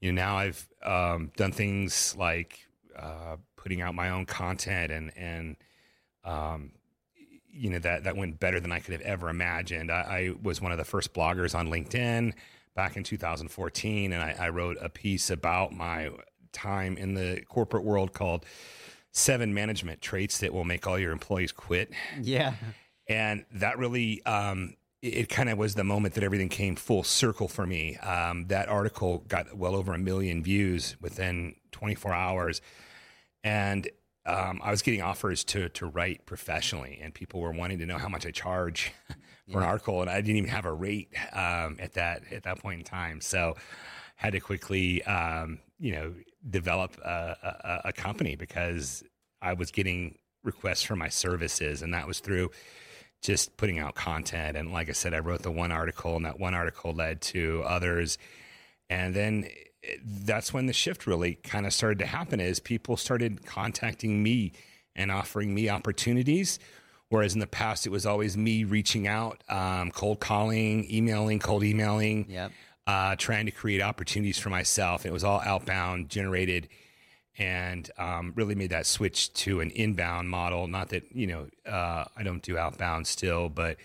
you 0.00 0.12
know 0.12 0.22
now 0.22 0.38
I've 0.38 0.68
um, 0.84 1.32
done 1.36 1.50
things 1.50 2.14
like 2.16 2.60
uh, 2.96 3.36
putting 3.56 3.80
out 3.80 3.96
my 3.96 4.10
own 4.10 4.26
content 4.26 4.92
and 4.92 5.12
and 5.16 5.56
um, 6.24 6.70
you 7.56 7.70
know 7.70 7.78
that 7.78 8.04
that 8.04 8.16
went 8.16 8.38
better 8.38 8.60
than 8.60 8.72
I 8.72 8.80
could 8.80 8.92
have 8.92 9.02
ever 9.02 9.28
imagined. 9.28 9.90
I, 9.90 9.94
I, 9.94 10.34
was 10.42 10.60
one 10.60 10.72
of 10.72 10.78
the 10.78 10.84
first 10.84 11.12
bloggers 11.12 11.54
on 11.54 11.68
LinkedIn 11.68 12.32
back 12.74 12.96
in 12.96 13.04
2014, 13.04 14.12
and 14.12 14.22
I, 14.22 14.36
I 14.38 14.48
wrote 14.50 14.76
a 14.80 14.88
piece 14.88 15.30
about 15.30 15.72
my 15.72 16.10
time 16.52 16.96
in 16.96 17.14
the 17.14 17.42
corporate 17.48 17.84
world 17.84 18.12
called 18.12 18.44
seven 19.12 19.54
management 19.54 20.00
traits 20.00 20.38
that 20.38 20.52
will 20.52 20.64
make 20.64 20.86
all 20.86 20.98
your 20.98 21.12
employees 21.12 21.52
quit. 21.52 21.90
Yeah. 22.20 22.54
And 23.08 23.44
that 23.52 23.78
really 23.78 24.24
um, 24.26 24.74
it 25.02 25.28
kind 25.28 25.48
of 25.48 25.58
was 25.58 25.74
the 25.74 25.84
moment 25.84 26.14
that 26.14 26.24
everything 26.24 26.48
came 26.48 26.76
full 26.76 27.02
circle 27.02 27.48
for 27.48 27.66
me. 27.66 27.96
Um, 27.98 28.46
that 28.48 28.68
article 28.68 29.24
got 29.28 29.56
well 29.56 29.74
over 29.74 29.94
a 29.94 29.98
million 29.98 30.42
views 30.42 30.96
within 31.00 31.54
24 31.72 32.12
hours, 32.12 32.60
and 33.44 33.88
um, 34.26 34.60
I 34.62 34.70
was 34.70 34.82
getting 34.82 35.02
offers 35.02 35.44
to 35.44 35.68
to 35.70 35.86
write 35.86 36.26
professionally, 36.26 36.98
and 37.02 37.14
people 37.14 37.40
were 37.40 37.52
wanting 37.52 37.78
to 37.78 37.86
know 37.86 37.98
how 37.98 38.08
much 38.08 38.26
I 38.26 38.30
charge 38.30 38.92
for 39.08 39.14
yeah. 39.46 39.58
an 39.58 39.62
article, 39.62 40.00
and 40.00 40.10
I 40.10 40.20
didn't 40.20 40.36
even 40.36 40.50
have 40.50 40.64
a 40.64 40.72
rate 40.72 41.08
um, 41.32 41.76
at 41.78 41.94
that 41.94 42.22
at 42.32 42.42
that 42.44 42.60
point 42.60 42.80
in 42.80 42.84
time. 42.84 43.20
So, 43.20 43.56
had 44.16 44.32
to 44.32 44.40
quickly, 44.40 45.02
um, 45.04 45.60
you 45.78 45.92
know, 45.92 46.14
develop 46.48 46.98
a, 47.04 47.82
a, 47.84 47.88
a 47.88 47.92
company 47.92 48.36
because 48.36 49.04
I 49.40 49.52
was 49.52 49.70
getting 49.70 50.18
requests 50.42 50.82
for 50.82 50.96
my 50.96 51.08
services, 51.08 51.82
and 51.82 51.94
that 51.94 52.06
was 52.06 52.20
through 52.20 52.50
just 53.22 53.56
putting 53.56 53.78
out 53.78 53.94
content. 53.94 54.56
And 54.56 54.72
like 54.72 54.88
I 54.88 54.92
said, 54.92 55.14
I 55.14 55.18
wrote 55.18 55.42
the 55.42 55.50
one 55.50 55.72
article, 55.72 56.16
and 56.16 56.24
that 56.24 56.38
one 56.38 56.54
article 56.54 56.92
led 56.92 57.20
to 57.22 57.62
others. 57.66 58.18
And 58.88 59.14
then 59.14 59.48
that's 60.04 60.52
when 60.52 60.66
the 60.66 60.72
shift 60.72 61.06
really 61.06 61.36
kind 61.36 61.66
of 61.66 61.72
started 61.72 61.98
to 62.00 62.06
happen 62.06 62.40
is 62.40 62.60
people 62.60 62.96
started 62.96 63.44
contacting 63.46 64.22
me 64.22 64.52
and 64.94 65.10
offering 65.10 65.54
me 65.54 65.68
opportunities. 65.68 66.58
Whereas 67.08 67.34
in 67.34 67.40
the 67.40 67.46
past, 67.46 67.86
it 67.86 67.90
was 67.90 68.04
always 68.04 68.36
me 68.36 68.64
reaching 68.64 69.06
out, 69.06 69.44
um, 69.48 69.92
cold 69.92 70.18
calling, 70.18 70.90
emailing, 70.90 71.38
cold 71.38 71.62
emailing, 71.62 72.26
yep. 72.28 72.50
uh, 72.86 73.14
trying 73.16 73.46
to 73.46 73.52
create 73.52 73.80
opportunities 73.80 74.38
for 74.38 74.50
myself. 74.50 75.06
It 75.06 75.12
was 75.12 75.22
all 75.22 75.40
outbound 75.44 76.08
generated 76.08 76.68
and 77.38 77.90
um, 77.98 78.32
really 78.34 78.54
made 78.54 78.70
that 78.70 78.86
switch 78.86 79.32
to 79.34 79.60
an 79.60 79.70
inbound 79.70 80.30
model. 80.30 80.66
Not 80.66 80.88
that 80.88 81.04
you 81.14 81.26
know 81.26 81.48
uh, 81.70 82.04
I 82.16 82.22
don't 82.22 82.42
do 82.42 82.58
outbound 82.58 83.06
still, 83.06 83.48
but 83.48 83.76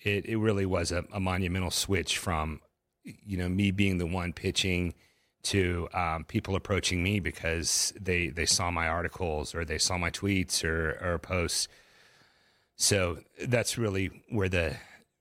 it 0.00 0.26
it 0.26 0.36
really 0.36 0.66
was 0.66 0.90
a, 0.90 1.04
a, 1.12 1.20
monumental 1.20 1.70
switch 1.70 2.18
from 2.18 2.60
you 3.04 3.36
know 3.36 3.48
me 3.48 3.70
being 3.70 3.98
the 3.98 4.06
one 4.06 4.32
pitching 4.32 4.94
to 5.42 5.88
um, 5.94 6.24
people 6.24 6.54
approaching 6.54 7.02
me 7.02 7.20
because 7.20 7.92
they 8.00 8.28
they 8.28 8.46
saw 8.46 8.70
my 8.70 8.88
articles 8.88 9.54
or 9.54 9.64
they 9.64 9.78
saw 9.78 9.96
my 9.96 10.10
tweets 10.10 10.64
or 10.64 10.98
or 11.02 11.18
posts. 11.18 11.68
So 12.76 13.18
that's 13.46 13.78
really 13.78 14.10
where 14.28 14.48
the 14.48 14.76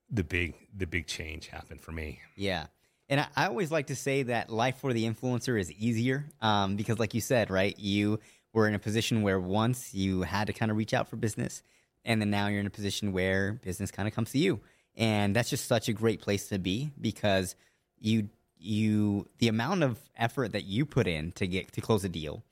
the 0.09 0.23
big 0.23 0.55
the 0.75 0.87
big 0.87 1.07
change 1.07 1.47
happened 1.47 1.81
for 1.81 1.91
me. 1.91 2.19
Yeah. 2.35 2.67
And 3.09 3.25
I, 3.35 3.47
always 3.47 3.71
like 3.71 3.87
to 3.87 3.95
say 3.95 4.21
that 4.23 4.51
life 4.51 4.77
for 4.77 4.93
the 4.93 5.05
influencer 5.05 5.59
is 5.59 5.71
easier 5.71 6.25
um, 6.41 6.75
because, 6.75 6.99
like 6.99 7.15
you 7.15 7.21
said, 7.21 7.49
right, 7.49 7.77
you 7.79 8.19
were 8.53 8.67
in 8.67 8.75
a 8.75 8.79
position 8.79 9.23
where 9.23 9.39
once 9.39 9.95
you 9.95 10.21
had 10.21 10.45
to 10.45 10.53
kind 10.53 10.69
of 10.69 10.77
reach 10.77 10.93
out 10.93 11.07
for 11.07 11.15
business, 11.15 11.63
and 12.05 12.21
then 12.21 12.29
now 12.29 12.47
you're 12.47 12.59
in 12.59 12.67
a 12.67 12.71
position 12.71 13.11
where 13.11 13.53
business 13.53 13.89
kind 13.89 14.07
of 14.07 14.13
comes 14.13 14.31
to 14.33 14.37
you, 14.37 14.59
and 14.95 15.35
that's 15.35 15.49
just 15.49 15.65
such 15.65 15.89
a 15.89 15.93
great 15.93 16.21
place 16.21 16.49
to 16.49 16.59
be 16.59 16.91
because 17.01 17.55
you 17.99 18.29
you 18.59 19.27
the 19.39 19.47
amount 19.47 19.83
of 19.83 19.97
effort 20.17 20.51
that 20.51 20.65
you 20.65 20.85
put 20.85 21.07
in 21.07 21.31
to 21.33 21.47
get 21.47 21.71
to 21.73 21.81
close 21.81 22.03
a 22.03 22.09
deal 22.09 22.43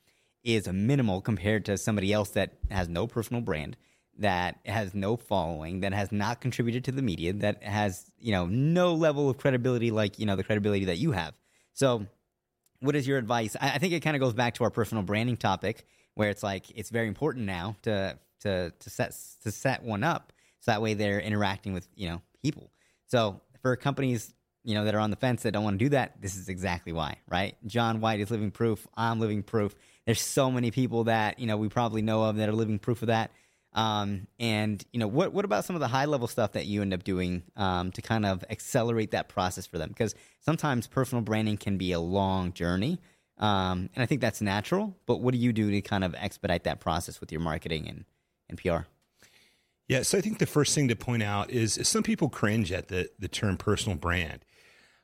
is 0.44 0.68
minimal 0.68 1.22
compared 1.22 1.66
to 1.66 1.78
somebody 1.78 2.14
else 2.14 2.30
that 2.30 2.54
has 2.72 2.88
no 2.88 3.06
personal 3.06 3.42
brand 3.42 3.76
that 4.20 4.58
has 4.66 4.94
no 4.94 5.16
following, 5.16 5.82
that 5.82 5.94
has 5.94 6.12
not 6.12 6.42
contributed 6.42 6.84
to 6.86 6.92
the 6.92 7.02
media, 7.02 7.34
that 7.34 7.64
has, 7.64 8.10
you 8.20 8.32
know, 8.32 8.48
no 8.48 8.94
level 8.94 9.30
of 9.30 9.38
credibility 9.38 9.92
like, 9.92 10.20
you 10.20 10.26
know, 10.26 10.36
the 10.36 10.44
credibility 10.44 10.86
that 10.86 10.98
you 10.98 11.12
have. 11.12 11.36
So, 11.74 12.08
what 12.80 12.96
is 12.96 13.08
your 13.08 13.18
advice? 13.18 13.56
I, 13.60 13.74
I 13.74 13.78
think 13.78 13.94
it 13.94 14.02
kind 14.02 14.16
of 14.16 14.20
goes 14.20 14.34
back 14.34 14.56
to 14.56 14.64
our 14.64 14.70
personal 14.70 15.04
branding 15.04 15.38
topic 15.38 15.86
where 16.16 16.30
it's 16.30 16.44
like 16.44 16.66
it's 16.76 16.90
very 16.90 17.08
important 17.08 17.46
now 17.46 17.76
to 17.84 18.18
to 18.42 18.72
to 18.80 18.90
set 18.90 19.16
to 19.44 19.52
set 19.52 19.84
one 19.84 20.04
up 20.04 20.34
so 20.60 20.72
that 20.72 20.82
way 20.82 20.94
they're 20.94 21.20
interacting 21.20 21.74
with, 21.74 21.88
you 21.96 22.10
know, 22.10 22.22
people. 22.42 22.72
So, 23.06 23.42
for 23.62 23.76
companies 23.76 24.34
you 24.68 24.76
know 24.76 24.86
that 24.86 24.94
are 24.94 25.00
on 25.00 25.10
the 25.10 25.16
fence 25.16 25.44
that 25.44 25.52
don't 25.52 25.64
want 25.64 25.80
to 25.80 25.86
do 25.86 25.90
that 25.90 26.22
this 26.22 26.36
is 26.36 26.50
exactly 26.50 26.92
why 26.92 27.16
right 27.30 27.56
john 27.66 28.02
white 28.02 28.20
is 28.20 28.30
living 28.30 28.52
proof 28.52 28.86
i'm 28.96 29.20
living 29.20 29.42
proof 29.42 29.76
there's 30.06 30.22
so 30.22 30.52
many 30.52 30.72
people 30.72 31.06
that 31.06 31.40
you 31.40 31.48
know 31.48 31.58
we 31.58 31.70
probably 31.70 32.02
know 32.02 32.24
of 32.24 32.36
that 32.38 32.50
are 32.50 32.54
living 32.54 32.78
proof 32.78 33.02
of 33.02 33.08
that 33.08 33.32
um, 33.78 34.28
and 34.40 34.84
you 34.92 35.00
know, 35.00 35.08
what 35.08 35.34
what 35.34 35.46
about 35.46 35.64
some 35.64 35.76
of 35.76 35.80
the 35.82 35.88
high 35.88 36.06
level 36.06 36.28
stuff 36.28 36.54
that 36.54 36.66
you 36.66 36.82
end 36.82 36.96
up 36.96 37.04
doing 37.04 37.44
um, 37.56 37.92
to 37.92 38.02
kind 38.02 38.26
of 38.26 38.44
accelerate 38.50 39.12
that 39.12 39.30
process 39.30 39.68
for 39.68 39.78
them? 39.78 39.90
Because 39.90 40.16
sometimes 40.40 40.88
personal 40.88 41.22
branding 41.22 41.58
can 41.58 41.78
be 41.78 41.92
a 41.92 42.00
long 42.00 42.54
journey, 42.54 43.00
um, 43.38 43.90
and 43.94 44.02
I 44.02 44.08
think 44.08 44.20
that's 44.20 44.42
natural. 44.42 44.96
But 45.06 45.22
what 45.22 45.34
do 45.34 45.40
you 45.40 45.54
do 45.54 45.70
to 45.70 45.82
kind 45.82 46.04
of 46.04 46.16
expedite 46.16 46.64
that 46.64 46.80
process 46.80 47.22
with 47.22 47.32
your 47.32 47.42
marketing 47.42 47.88
and 47.88 48.06
and 48.50 48.58
PR? 48.58 48.88
Yeah, 49.88 50.02
so 50.02 50.18
I 50.18 50.22
think 50.22 50.40
the 50.40 50.48
first 50.48 50.74
thing 50.74 50.88
to 50.90 50.96
point 50.96 51.24
out 51.24 51.50
is, 51.50 51.78
is 51.78 51.88
some 51.88 52.04
people 52.04 52.30
cringe 52.30 52.72
at 52.72 52.88
the 52.88 53.12
the 53.20 53.28
term 53.28 53.58
personal 53.58 53.96
brand. 53.96 54.44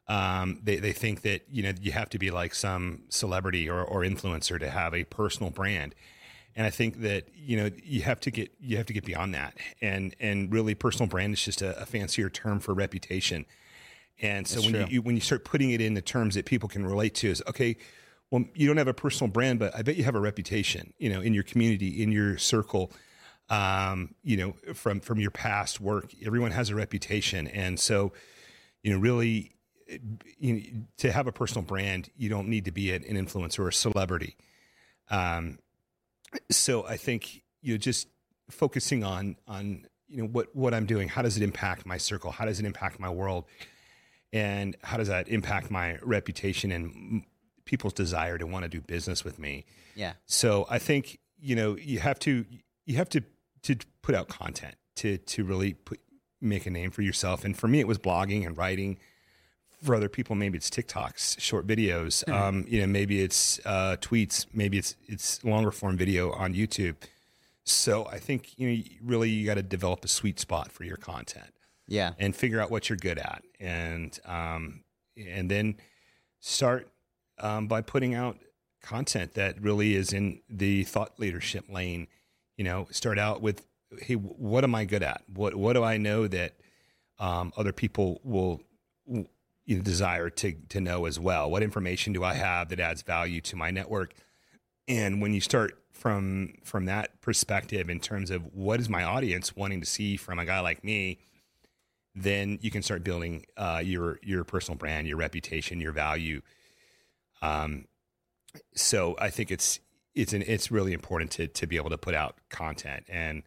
Um, 0.08 0.60
they 0.64 0.78
they 0.78 0.92
think 0.92 1.22
that 1.22 1.44
you 1.50 1.64
know 1.64 1.74
you 1.82 1.92
have 1.94 2.10
to 2.10 2.20
be 2.20 2.30
like 2.30 2.54
some 2.54 3.04
celebrity 3.10 3.70
or, 3.70 3.82
or 3.82 4.02
influencer 4.02 4.60
to 4.60 4.70
have 4.70 4.94
a 4.94 5.06
personal 5.06 5.50
brand 5.50 5.96
and 6.56 6.68
I 6.68 6.70
think 6.70 7.02
that 7.02 7.28
you 7.36 7.58
know 7.58 7.70
you 7.84 8.02
have 8.04 8.20
to 8.22 8.32
get 8.32 8.52
you 8.60 8.78
have 8.78 8.86
to 8.88 8.94
get 8.94 9.06
beyond 9.06 9.34
that, 9.34 9.58
and 9.82 10.16
and 10.20 10.52
really 10.54 10.76
personal 10.76 11.08
brand 11.10 11.34
is 11.34 11.44
just 11.44 11.62
a, 11.62 11.80
a 11.82 11.86
fancier 11.86 12.30
term 12.30 12.60
for 12.60 12.74
reputation. 12.74 13.46
And 14.22 14.48
so 14.48 14.62
That's 14.62 14.72
when 14.72 14.82
you, 14.82 14.88
you, 14.90 15.02
when 15.02 15.16
you 15.16 15.22
start 15.22 15.44
putting 15.44 15.72
it 15.72 15.82
in 15.82 15.96
the 15.96 16.02
terms 16.02 16.36
that 16.36 16.46
people 16.46 16.70
can 16.70 16.86
relate 16.86 17.16
to, 17.16 17.30
is 17.30 17.42
okay. 17.48 17.78
Well, 18.30 18.46
you 18.56 18.68
don't 18.68 18.78
have 18.78 18.88
a 18.88 18.94
personal 18.94 19.32
brand, 19.32 19.60
but 19.60 19.76
I 19.76 19.82
bet 19.82 19.96
you 19.96 20.04
have 20.04 20.16
a 20.16 20.20
reputation. 20.20 20.94
You 20.98 21.10
know, 21.10 21.22
in 21.22 21.34
your 21.34 21.44
community, 21.44 22.02
in 22.02 22.12
your 22.12 22.38
circle. 22.38 22.92
Um, 23.50 24.16
you 24.24 24.38
know, 24.38 24.74
from 24.74 25.00
from 25.00 25.20
your 25.20 25.32
past 25.32 25.82
work, 25.82 26.12
everyone 26.26 26.52
has 26.52 26.70
a 26.70 26.76
reputation, 26.76 27.48
and 27.48 27.80
so 27.80 28.14
you 28.84 28.94
know, 28.94 29.00
really, 29.00 29.52
you 30.40 30.86
to 30.98 31.12
have 31.12 31.28
a 31.28 31.32
personal 31.32 31.64
brand, 31.64 32.10
you 32.16 32.30
don't 32.30 32.48
need 32.48 32.66
to 32.66 32.72
be 32.72 32.92
an, 32.92 33.04
an 33.04 33.16
influencer 33.16 33.60
or 33.60 33.68
a 33.70 33.74
celebrity. 33.74 34.36
Um, 35.10 35.60
so 36.50 36.86
I 36.86 36.98
think 36.98 37.44
you 37.62 37.74
know 37.74 37.78
just 37.78 38.08
focusing 38.50 39.04
on 39.04 39.36
on 39.48 39.86
you 40.08 40.22
know 40.22 40.28
what 40.28 40.56
what 40.56 40.74
I'm 40.74 40.86
doing. 40.86 41.08
How 41.08 41.22
does 41.22 41.38
it 41.38 41.44
impact 41.44 41.86
my 41.86 41.98
circle? 41.98 42.32
How 42.32 42.46
does 42.46 42.60
it 42.60 42.66
impact 42.66 43.00
my 43.00 43.10
world? 43.10 43.46
And 44.32 44.76
how 44.82 44.98
does 44.98 45.10
that 45.10 45.28
impact 45.28 45.70
my 45.70 46.00
reputation 46.02 46.72
and 46.72 47.24
people's 47.66 47.94
desire 47.94 48.38
to 48.38 48.48
want 48.48 48.64
to 48.64 48.70
do 48.70 48.82
business 48.82 49.24
with 49.24 49.38
me? 49.38 49.66
Yeah. 49.96 50.14
So 50.26 50.66
I 50.70 50.80
think 50.80 51.20
you 51.40 51.56
know 51.56 51.78
you 51.78 52.00
have 52.00 52.20
to 52.20 52.46
you 52.86 52.98
have 52.98 53.10
to 53.10 53.22
to 53.64 53.76
put 54.02 54.16
out 54.16 54.28
content 54.28 54.76
to 54.98 55.18
to 55.18 55.44
really 55.44 55.74
put 55.74 56.00
make 56.42 56.66
a 56.66 56.70
name 56.70 56.92
for 56.92 57.02
yourself. 57.02 57.46
And 57.46 57.58
for 57.58 57.68
me, 57.68 57.80
it 57.80 57.88
was 57.88 57.98
blogging 57.98 58.46
and 58.46 58.58
writing 58.58 58.98
for 59.84 59.96
other 59.96 60.10
people, 60.10 60.36
maybe 60.36 60.58
it's 60.58 60.70
TikToks, 60.70 61.40
short 61.40 61.68
videos. 61.68 62.24
Mm-hmm. 62.24 62.34
Um, 62.34 62.66
you 62.68 62.82
know, 62.82 62.88
maybe 62.88 63.22
it's 63.22 63.60
uh, 63.66 63.98
tweets. 64.00 64.46
Maybe 64.54 64.78
it's 64.78 64.96
it's 65.08 65.44
longer 65.44 65.72
form 65.72 65.98
video 65.98 66.32
on 66.32 66.54
YouTube. 66.54 66.96
So 67.66 68.06
I 68.08 68.20
think 68.20 68.58
you 68.58 68.70
know, 68.70 68.84
really, 69.04 69.30
you 69.30 69.46
got 69.46 69.56
to 69.56 69.64
develop 69.64 70.04
a 70.04 70.08
sweet 70.08 70.40
spot 70.40 70.72
for 70.72 70.84
your 70.84 70.98
content. 70.98 71.54
Yeah, 71.88 72.14
and 72.18 72.36
figure 72.36 72.62
out 72.62 72.72
what 72.72 72.90
you're 72.90 72.98
good 72.98 73.20
at, 73.20 73.44
and 73.60 74.18
um, 74.26 74.84
and 75.18 75.52
then 75.52 75.76
start 76.40 76.90
um, 77.40 77.68
by 77.68 77.82
putting 77.82 78.16
out 78.16 78.38
content 78.82 79.34
that 79.34 79.62
really 79.62 79.96
is 79.96 80.14
in 80.14 80.42
the 80.50 80.84
thought 80.86 81.20
leadership 81.20 81.66
lane. 81.70 82.08
You 82.58 82.64
know, 82.64 82.88
start 82.92 83.18
out 83.18 83.42
with, 83.42 83.66
hey, 84.00 84.14
what 84.16 84.64
am 84.64 84.76
I 84.76 84.86
good 84.86 85.04
at? 85.04 85.24
What 85.34 85.56
what 85.56 85.74
do 85.74 85.84
I 85.84 85.98
know 85.98 86.28
that 86.28 86.54
um, 87.20 87.54
other 87.58 87.72
people 87.72 88.22
will 88.24 88.62
desire 89.68 90.30
to 90.30 90.54
to 90.70 90.82
know 90.82 91.06
as 91.06 91.20
well. 91.20 91.50
What 91.50 91.64
information 91.64 92.14
do 92.14 92.24
I 92.24 92.34
have 92.34 92.70
that 92.70 92.80
adds 92.80 93.02
value 93.02 93.42
to 93.42 93.56
my 93.56 93.72
network? 93.72 94.14
And 94.88 95.22
when 95.22 95.34
you 95.34 95.42
start 95.42 95.78
from 95.92 96.54
from 96.64 96.86
that 96.86 97.22
perspective 97.22 97.90
in 97.90 98.00
terms 98.00 98.30
of 98.30 98.54
what 98.54 98.80
is 98.80 98.90
my 98.90 99.04
audience 99.04 99.56
wanting 99.56 99.80
to 99.80 99.86
see 99.86 100.18
from 100.18 100.40
a 100.40 100.46
guy 100.46 100.60
like 100.60 100.84
me, 100.84 101.20
then 102.16 102.60
you 102.62 102.72
can 102.72 102.84
start 102.84 103.04
building 103.04 103.46
uh, 103.58 103.82
your 103.84 104.20
your 104.22 104.44
personal 104.44 104.78
brand, 104.78 105.08
your 105.08 105.18
reputation, 105.18 105.80
your 105.80 105.94
value. 105.94 106.42
Um, 107.42 107.86
so 108.76 109.16
I 109.20 109.30
think 109.30 109.52
it's 109.52 109.80
it's 110.14 110.34
an, 110.34 110.44
it's 110.46 110.72
really 110.72 110.94
important 110.94 111.32
to 111.32 111.48
to 111.48 111.68
be 111.68 111.78
able 111.78 111.90
to 111.90 111.98
put 111.98 112.14
out 112.14 112.38
content 112.50 113.06
and 113.08 113.44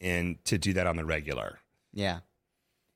and 0.00 0.42
to 0.44 0.58
do 0.58 0.72
that 0.74 0.86
on 0.86 0.96
the 0.96 1.04
regular. 1.04 1.58
Yeah. 1.92 2.20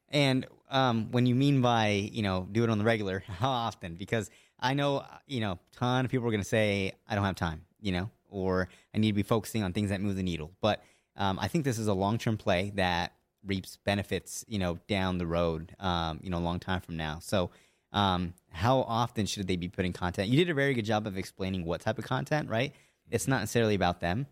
And 0.08 0.46
um, 0.74 1.10
when 1.12 1.24
you 1.24 1.34
mean 1.34 1.62
by 1.62 2.10
you 2.12 2.22
know 2.22 2.46
do 2.52 2.64
it 2.64 2.68
on 2.68 2.78
the 2.78 2.84
regular, 2.84 3.22
how 3.26 3.48
often? 3.68 3.94
Because 3.94 4.28
I 4.60 4.74
know 4.74 5.04
you 5.26 5.40
know 5.40 5.52
a 5.52 5.58
ton 5.76 6.04
of 6.04 6.10
people 6.10 6.26
are 6.26 6.30
going 6.30 6.42
to 6.42 6.48
say 6.48 6.92
I 7.08 7.14
don't 7.14 7.24
have 7.24 7.36
time, 7.36 7.62
you 7.80 7.92
know, 7.92 8.10
or 8.28 8.68
I 8.94 8.98
need 8.98 9.12
to 9.12 9.14
be 9.14 9.22
focusing 9.22 9.62
on 9.62 9.72
things 9.72 9.90
that 9.90 10.00
move 10.00 10.16
the 10.16 10.22
needle. 10.22 10.50
But 10.60 10.82
um, 11.16 11.38
I 11.38 11.48
think 11.48 11.64
this 11.64 11.78
is 11.78 11.86
a 11.86 11.94
long 11.94 12.18
term 12.18 12.36
play 12.36 12.72
that 12.74 13.12
reaps 13.46 13.78
benefits, 13.84 14.44
you 14.48 14.58
know, 14.58 14.78
down 14.88 15.18
the 15.18 15.26
road, 15.26 15.74
um, 15.78 16.18
you 16.22 16.30
know, 16.30 16.38
a 16.38 16.40
long 16.40 16.58
time 16.58 16.80
from 16.80 16.96
now. 16.96 17.18
So, 17.20 17.50
um, 17.92 18.34
how 18.50 18.80
often 18.80 19.26
should 19.26 19.46
they 19.46 19.56
be 19.56 19.68
putting 19.68 19.92
content? 19.92 20.28
You 20.28 20.36
did 20.36 20.50
a 20.50 20.54
very 20.54 20.74
good 20.74 20.84
job 20.84 21.06
of 21.06 21.16
explaining 21.16 21.64
what 21.64 21.80
type 21.80 21.98
of 21.98 22.04
content, 22.04 22.48
right? 22.48 22.72
It's 23.10 23.28
not 23.28 23.40
necessarily 23.40 23.76
about 23.76 24.00
them; 24.00 24.26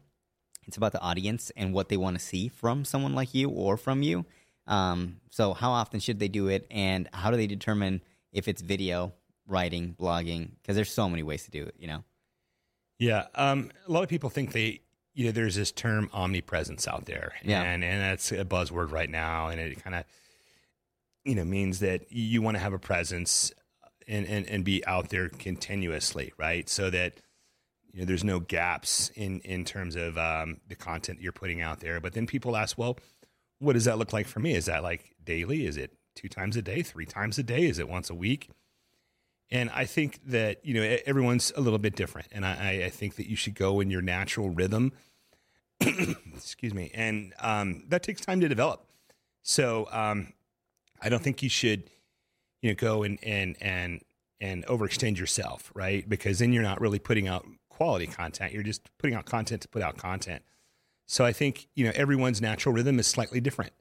it's 0.66 0.76
about 0.76 0.92
the 0.92 1.00
audience 1.00 1.52
and 1.56 1.72
what 1.72 1.88
they 1.88 1.96
want 1.96 2.18
to 2.18 2.24
see 2.24 2.48
from 2.48 2.84
someone 2.84 3.14
like 3.14 3.32
you 3.32 3.48
or 3.48 3.76
from 3.76 4.02
you. 4.02 4.26
Um, 4.66 5.16
so 5.30 5.54
how 5.54 5.70
often 5.72 6.00
should 6.00 6.18
they 6.18 6.28
do 6.28 6.48
it, 6.48 6.66
and 6.70 7.08
how 7.12 7.30
do 7.30 7.36
they 7.36 7.46
determine 7.46 8.02
if 8.32 8.48
it's 8.48 8.62
video, 8.62 9.12
writing, 9.46 9.96
blogging? 9.98 10.50
Because 10.60 10.76
there's 10.76 10.92
so 10.92 11.08
many 11.08 11.22
ways 11.22 11.44
to 11.44 11.50
do 11.50 11.64
it. 11.64 11.74
You 11.78 11.88
know. 11.88 12.04
Yeah, 12.98 13.26
um, 13.34 13.72
a 13.88 13.90
lot 13.90 14.04
of 14.04 14.08
people 14.08 14.30
think 14.30 14.52
they, 14.52 14.80
you 15.14 15.26
know, 15.26 15.32
there's 15.32 15.56
this 15.56 15.72
term 15.72 16.08
omnipresence 16.12 16.86
out 16.86 17.06
there, 17.06 17.32
yeah. 17.42 17.62
and 17.62 17.82
and 17.82 18.00
that's 18.00 18.30
a 18.30 18.44
buzzword 18.44 18.92
right 18.92 19.10
now, 19.10 19.48
and 19.48 19.60
it 19.60 19.82
kind 19.82 19.96
of, 19.96 20.04
you 21.24 21.34
know, 21.34 21.44
means 21.44 21.80
that 21.80 22.12
you 22.12 22.42
want 22.42 22.56
to 22.56 22.62
have 22.62 22.72
a 22.72 22.78
presence 22.78 23.52
and, 24.06 24.26
and 24.26 24.46
and 24.48 24.64
be 24.64 24.86
out 24.86 25.08
there 25.08 25.28
continuously, 25.28 26.32
right? 26.38 26.68
So 26.68 26.90
that 26.90 27.14
you 27.92 28.00
know 28.00 28.06
there's 28.06 28.24
no 28.24 28.38
gaps 28.38 29.10
in 29.16 29.40
in 29.40 29.64
terms 29.64 29.96
of 29.96 30.16
um, 30.16 30.60
the 30.68 30.76
content 30.76 31.20
you're 31.20 31.32
putting 31.32 31.60
out 31.60 31.80
there. 31.80 32.00
But 32.00 32.12
then 32.12 32.26
people 32.26 32.56
ask, 32.56 32.78
well, 32.78 32.98
what 33.62 33.74
does 33.74 33.84
that 33.84 33.96
look 33.96 34.12
like 34.12 34.26
for 34.26 34.40
me? 34.40 34.54
Is 34.54 34.66
that 34.66 34.82
like 34.82 35.14
daily? 35.24 35.66
Is 35.66 35.76
it 35.76 35.92
two 36.16 36.28
times 36.28 36.56
a 36.56 36.62
day, 36.62 36.82
three 36.82 37.06
times 37.06 37.38
a 37.38 37.42
day? 37.44 37.66
Is 37.66 37.78
it 37.78 37.88
once 37.88 38.10
a 38.10 38.14
week? 38.14 38.50
And 39.52 39.70
I 39.70 39.84
think 39.84 40.18
that, 40.26 40.64
you 40.64 40.74
know, 40.74 40.98
everyone's 41.06 41.52
a 41.56 41.60
little 41.60 41.78
bit 41.78 41.94
different. 41.94 42.26
And 42.32 42.44
I, 42.44 42.84
I 42.86 42.90
think 42.90 43.16
that 43.16 43.28
you 43.28 43.36
should 43.36 43.54
go 43.54 43.80
in 43.80 43.90
your 43.90 44.02
natural 44.02 44.50
rhythm. 44.50 44.92
Excuse 45.80 46.74
me. 46.74 46.90
And 46.92 47.34
um, 47.38 47.84
that 47.88 48.02
takes 48.02 48.22
time 48.22 48.40
to 48.40 48.48
develop. 48.48 48.84
So 49.42 49.88
um, 49.92 50.32
I 51.00 51.08
don't 51.08 51.22
think 51.22 51.42
you 51.42 51.48
should, 51.48 51.84
you 52.62 52.70
know, 52.70 52.74
go 52.74 53.02
and, 53.02 53.18
and, 53.22 53.56
and, 53.60 54.00
and 54.40 54.66
overextend 54.66 55.18
yourself, 55.18 55.70
right? 55.74 56.08
Because 56.08 56.40
then 56.40 56.52
you're 56.52 56.62
not 56.62 56.80
really 56.80 56.98
putting 56.98 57.28
out 57.28 57.46
quality 57.68 58.06
content. 58.06 58.52
You're 58.52 58.62
just 58.62 58.90
putting 58.98 59.14
out 59.14 59.26
content 59.26 59.62
to 59.62 59.68
put 59.68 59.82
out 59.82 59.98
content. 59.98 60.42
So 61.12 61.26
I 61.26 61.32
think 61.32 61.68
you 61.74 61.84
know 61.84 61.92
everyone's 61.94 62.40
natural 62.40 62.74
rhythm 62.74 62.98
is 62.98 63.06
slightly 63.06 63.38
different, 63.38 63.74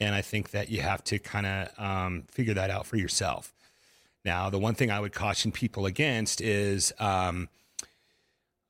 and 0.00 0.14
I 0.14 0.22
think 0.22 0.52
that 0.52 0.70
you 0.70 0.80
have 0.80 1.04
to 1.04 1.18
kind 1.18 1.44
of 1.44 1.68
um, 1.78 2.22
figure 2.30 2.54
that 2.54 2.70
out 2.70 2.86
for 2.86 2.96
yourself. 2.96 3.52
Now, 4.24 4.48
the 4.48 4.58
one 4.58 4.74
thing 4.74 4.90
I 4.90 4.98
would 4.98 5.12
caution 5.12 5.52
people 5.52 5.84
against 5.84 6.40
is 6.40 6.90
um, 6.98 7.50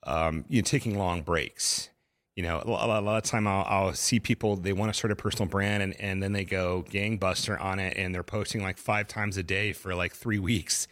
um, 0.02 0.44
you 0.48 0.60
know, 0.60 0.64
taking 0.64 0.98
long 0.98 1.22
breaks. 1.22 1.88
you 2.36 2.42
know, 2.42 2.62
a 2.64 2.68
lot, 2.68 2.88
a 2.88 3.00
lot 3.00 3.16
of 3.16 3.22
time 3.22 3.46
I'll, 3.46 3.64
I'll 3.68 3.94
see 3.94 4.18
people 4.18 4.56
they 4.56 4.72
want 4.72 4.92
to 4.92 4.98
start 4.98 5.12
a 5.12 5.16
personal 5.16 5.48
brand 5.48 5.82
and, 5.82 6.00
and 6.00 6.22
then 6.22 6.32
they 6.32 6.44
go 6.44 6.84
gangbuster 6.90 7.60
on 7.60 7.78
it 7.78 7.96
and 7.96 8.12
they're 8.12 8.24
posting 8.24 8.62
like 8.62 8.76
five 8.76 9.06
times 9.06 9.36
a 9.36 9.42
day 9.42 9.72
for 9.72 9.94
like 9.94 10.12
three 10.12 10.40
weeks, 10.40 10.88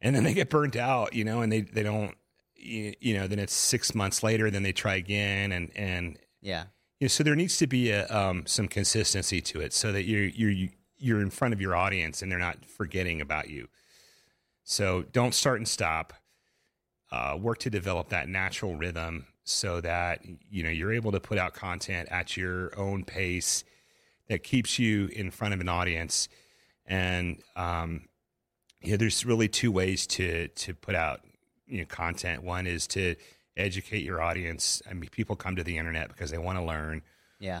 and 0.00 0.14
then 0.14 0.22
they 0.24 0.34
get 0.34 0.50
burnt 0.50 0.76
out, 0.76 1.14
you 1.14 1.24
know, 1.24 1.42
and 1.42 1.50
they 1.50 1.62
they 1.62 1.82
don't, 1.82 2.14
you, 2.62 2.94
you 3.00 3.14
know, 3.14 3.26
then 3.26 3.38
it's 3.38 3.54
six 3.54 3.94
months 3.94 4.22
later, 4.22 4.50
then 4.50 4.62
they 4.62 4.72
try 4.72 4.94
again, 4.96 5.52
and 5.52 5.70
and 5.76 6.18
Yeah. 6.40 6.64
you 7.00 7.06
know, 7.06 7.08
so 7.08 7.22
there 7.22 7.34
needs 7.36 7.56
to 7.58 7.66
be 7.66 7.90
a, 7.90 8.06
um, 8.08 8.46
some 8.46 8.68
consistency 8.68 9.40
to 9.40 9.60
it 9.60 9.72
so 9.72 9.92
that 9.92 10.04
you're 10.04 10.24
you're 10.24 10.68
you're 10.96 11.20
in 11.20 11.30
front 11.30 11.52
of 11.54 11.60
your 11.60 11.74
audience 11.74 12.22
and 12.22 12.30
they're 12.30 12.38
not 12.38 12.64
forgetting 12.64 13.20
about 13.20 13.48
you. 13.50 13.68
So 14.64 15.02
don't 15.12 15.34
start 15.34 15.58
and 15.58 15.66
stop. 15.68 16.12
Uh, 17.10 17.36
work 17.38 17.58
to 17.58 17.68
develop 17.68 18.08
that 18.08 18.26
natural 18.28 18.74
rhythm 18.74 19.26
so 19.44 19.80
that 19.82 20.20
you 20.48 20.62
know 20.62 20.70
you're 20.70 20.92
able 20.92 21.12
to 21.12 21.20
put 21.20 21.36
out 21.36 21.52
content 21.52 22.08
at 22.10 22.36
your 22.36 22.78
own 22.78 23.04
pace 23.04 23.64
that 24.28 24.42
keeps 24.44 24.78
you 24.78 25.06
in 25.08 25.30
front 25.30 25.52
of 25.52 25.60
an 25.60 25.68
audience. 25.68 26.28
And 26.86 27.42
um, 27.56 28.08
yeah, 28.80 28.96
there's 28.96 29.26
really 29.26 29.48
two 29.48 29.70
ways 29.72 30.06
to 30.08 30.48
to 30.48 30.72
put 30.74 30.94
out 30.94 31.20
you 31.72 31.80
know 31.80 31.86
content. 31.86 32.42
One 32.44 32.66
is 32.66 32.86
to 32.88 33.16
educate 33.56 34.02
your 34.04 34.20
audience. 34.22 34.82
I 34.88 34.94
mean, 34.94 35.10
people 35.10 35.36
come 35.36 35.56
to 35.56 35.64
the 35.64 35.78
internet 35.78 36.08
because 36.08 36.30
they 36.30 36.38
want 36.38 36.58
to 36.58 36.64
learn 36.64 37.02
Yeah. 37.38 37.60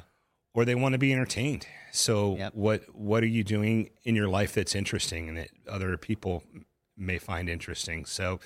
or 0.54 0.64
they 0.64 0.74
want 0.74 0.92
to 0.94 0.98
be 0.98 1.12
entertained. 1.12 1.66
So 1.92 2.36
Yep. 2.36 2.54
what 2.54 2.94
what 2.94 3.22
are 3.22 3.26
you 3.38 3.44
doing 3.44 3.90
in 4.04 4.14
your 4.14 4.28
life 4.28 4.52
that's 4.54 4.74
interesting 4.74 5.28
and 5.28 5.36
that 5.38 5.50
other 5.68 5.96
people 5.96 6.44
may 6.96 7.18
find 7.18 7.48
interesting? 7.48 8.04
So 8.04 8.38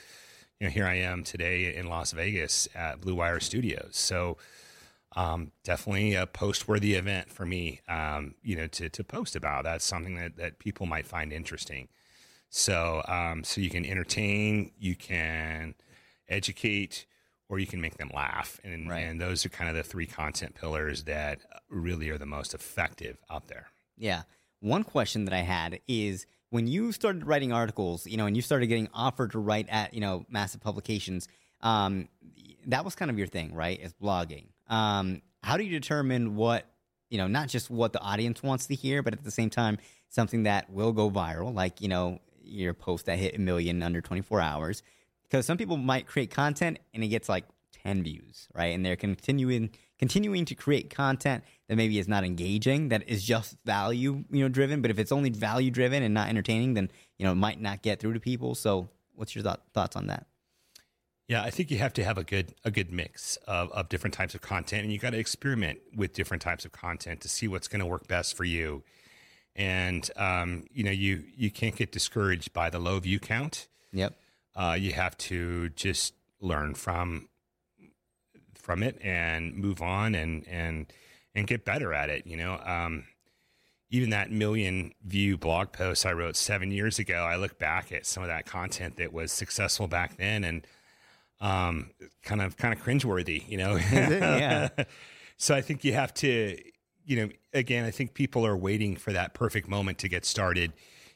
you 0.58 0.66
know, 0.66 0.70
here 0.72 0.86
I 0.86 0.94
am 0.94 1.22
today 1.22 1.74
in 1.74 1.86
Las 1.88 2.12
Vegas 2.12 2.66
at 2.74 3.00
Blue 3.02 3.14
Wire 3.16 3.40
Studios. 3.40 3.90
So 3.96 4.38
um, 5.14 5.52
definitely 5.64 6.14
a 6.14 6.26
post 6.26 6.66
worthy 6.68 6.94
event 6.94 7.30
for 7.30 7.44
me. 7.46 7.80
Um, 7.88 8.34
you 8.42 8.56
know, 8.56 8.66
to 8.68 8.88
to 8.88 9.04
post 9.04 9.36
about. 9.36 9.64
That's 9.64 9.84
something 9.84 10.14
that 10.16 10.36
that 10.36 10.58
people 10.58 10.86
might 10.86 11.06
find 11.06 11.32
interesting. 11.32 11.88
So 12.48 13.02
um, 13.08 13.44
so 13.44 13.60
you 13.60 13.70
can 13.70 13.84
entertain, 13.84 14.72
you 14.78 14.94
can 14.94 15.74
educate, 16.28 17.06
or 17.48 17.58
you 17.58 17.66
can 17.66 17.80
make 17.80 17.96
them 17.98 18.10
laugh, 18.14 18.60
and 18.64 18.88
Right. 18.88 19.00
and 19.00 19.20
those 19.20 19.44
are 19.44 19.48
kind 19.48 19.68
of 19.70 19.76
the 19.76 19.82
three 19.82 20.06
content 20.06 20.54
pillars 20.54 21.04
that 21.04 21.40
really 21.68 22.08
are 22.10 22.18
the 22.18 22.26
most 22.26 22.54
effective 22.54 23.18
out 23.30 23.48
there. 23.48 23.68
Yeah. 23.96 24.22
One 24.60 24.84
question 24.84 25.24
that 25.26 25.34
I 25.34 25.40
had 25.42 25.80
is 25.86 26.26
when 26.50 26.66
you 26.66 26.92
started 26.92 27.26
writing 27.26 27.52
articles, 27.52 28.06
you 28.06 28.16
know, 28.16 28.26
and 28.26 28.34
you 28.34 28.42
started 28.42 28.66
getting 28.68 28.88
offered 28.94 29.32
to 29.32 29.38
write 29.38 29.68
at, 29.68 29.92
you 29.94 30.00
know, 30.00 30.24
massive 30.30 30.60
publications, 30.60 31.28
um, 31.60 32.08
that 32.66 32.84
was 32.84 32.94
kind 32.94 33.10
of 33.10 33.18
your 33.18 33.26
thing, 33.26 33.54
right? 33.54 33.78
Is 33.80 33.92
blogging. 33.92 34.46
Um, 34.68 35.22
how 35.42 35.56
do 35.56 35.64
you 35.64 35.70
determine 35.70 36.36
what, 36.36 36.64
you 37.10 37.18
know, 37.18 37.26
not 37.28 37.48
just 37.48 37.70
what 37.70 37.92
the 37.92 38.00
audience 38.00 38.42
wants 38.42 38.66
to 38.66 38.74
hear, 38.74 39.02
but 39.02 39.12
at 39.12 39.22
the 39.22 39.30
same 39.30 39.50
time, 39.50 39.78
something 40.08 40.44
that 40.44 40.70
will 40.70 40.92
go 40.92 41.10
viral, 41.10 41.54
like, 41.54 41.80
you 41.80 41.88
know, 41.88 42.18
your 42.46 42.74
post 42.74 43.06
that 43.06 43.18
hit 43.18 43.36
a 43.36 43.40
million 43.40 43.82
under 43.82 44.00
24 44.00 44.40
hours? 44.40 44.82
Because 45.24 45.46
some 45.46 45.58
people 45.58 45.76
might 45.76 46.06
create 46.06 46.30
content 46.30 46.78
and 46.94 47.02
it 47.02 47.08
gets 47.08 47.28
like 47.28 47.44
10 47.82 48.02
views, 48.02 48.48
right? 48.54 48.74
And 48.74 48.84
they're 48.84 48.96
continuing 48.96 49.70
continuing 49.98 50.44
to 50.44 50.54
create 50.54 50.90
content 50.90 51.42
that 51.68 51.76
maybe 51.76 51.98
is 51.98 52.08
not 52.08 52.24
engaging, 52.24 52.88
that 52.88 53.08
is 53.08 53.24
just 53.24 53.56
value, 53.64 54.24
you 54.30 54.42
know, 54.42 54.48
driven. 54.48 54.82
But 54.82 54.90
if 54.90 54.98
it's 54.98 55.12
only 55.12 55.30
value 55.30 55.70
driven 55.70 56.02
and 56.02 56.12
not 56.12 56.28
entertaining, 56.28 56.74
then 56.74 56.90
you 57.18 57.24
know 57.24 57.32
it 57.32 57.36
might 57.36 57.60
not 57.60 57.82
get 57.82 58.00
through 58.00 58.14
to 58.14 58.20
people. 58.20 58.54
So, 58.54 58.88
what's 59.14 59.34
your 59.34 59.44
thought, 59.44 59.62
thoughts 59.72 59.96
on 59.96 60.08
that? 60.08 60.26
Yeah, 61.28 61.42
I 61.42 61.50
think 61.50 61.72
you 61.72 61.78
have 61.78 61.92
to 61.94 62.04
have 62.04 62.18
a 62.18 62.24
good 62.24 62.54
a 62.64 62.70
good 62.70 62.92
mix 62.92 63.36
of, 63.48 63.70
of 63.72 63.88
different 63.88 64.14
types 64.14 64.34
of 64.34 64.40
content, 64.40 64.84
and 64.84 64.92
you 64.92 64.98
got 64.98 65.10
to 65.10 65.18
experiment 65.18 65.80
with 65.94 66.12
different 66.12 66.42
types 66.42 66.64
of 66.64 66.72
content 66.72 67.20
to 67.22 67.28
see 67.28 67.48
what's 67.48 67.68
going 67.68 67.80
to 67.80 67.86
work 67.86 68.06
best 68.06 68.36
for 68.36 68.44
you. 68.44 68.82
And 69.56 70.08
um, 70.16 70.64
you 70.70 70.84
know, 70.84 70.90
you 70.90 71.24
you 71.36 71.50
can't 71.50 71.74
get 71.74 71.90
discouraged 71.90 72.52
by 72.52 72.70
the 72.70 72.78
low 72.78 73.00
view 73.00 73.18
count. 73.18 73.68
Yep. 73.92 74.14
Uh, 74.54 74.76
you 74.78 74.92
have 74.92 75.16
to 75.18 75.70
just 75.70 76.14
learn 76.40 76.74
from 76.74 77.28
from 78.54 78.82
it 78.82 78.98
and 79.02 79.54
move 79.54 79.80
on 79.80 80.14
and 80.14 80.46
and 80.48 80.92
and 81.34 81.46
get 81.46 81.64
better 81.64 81.94
at 81.94 82.10
it. 82.10 82.26
You 82.26 82.36
know, 82.36 82.60
um, 82.64 83.04
even 83.90 84.10
that 84.10 84.30
million 84.30 84.92
view 85.04 85.36
blog 85.36 85.72
post 85.72 86.04
I 86.04 86.12
wrote 86.12 86.36
seven 86.36 86.70
years 86.70 86.98
ago, 86.98 87.24
I 87.24 87.36
look 87.36 87.58
back 87.58 87.92
at 87.92 88.04
some 88.06 88.22
of 88.22 88.28
that 88.28 88.44
content 88.46 88.96
that 88.96 89.12
was 89.12 89.32
successful 89.32 89.86
back 89.86 90.16
then 90.16 90.44
and 90.44 90.66
um, 91.40 91.90
kind 92.22 92.42
of 92.42 92.56
kind 92.56 92.74
of 92.74 92.84
cringeworthy. 92.84 93.48
You 93.48 93.58
know, 93.58 93.76
Yeah. 93.92 94.68
so 95.36 95.54
I 95.54 95.60
think 95.60 95.84
you 95.84 95.92
have 95.92 96.12
to, 96.14 96.58
you 97.06 97.16
know, 97.16 97.28
again, 97.54 97.84
I 97.84 97.90
think 97.90 98.14
people 98.14 98.44
are 98.44 98.56
waiting 98.56 98.96
for 98.96 99.12
that 99.12 99.32
perfect 99.32 99.68
moment 99.68 99.98
to 99.98 100.08
get 100.08 100.24
started, 100.24 100.72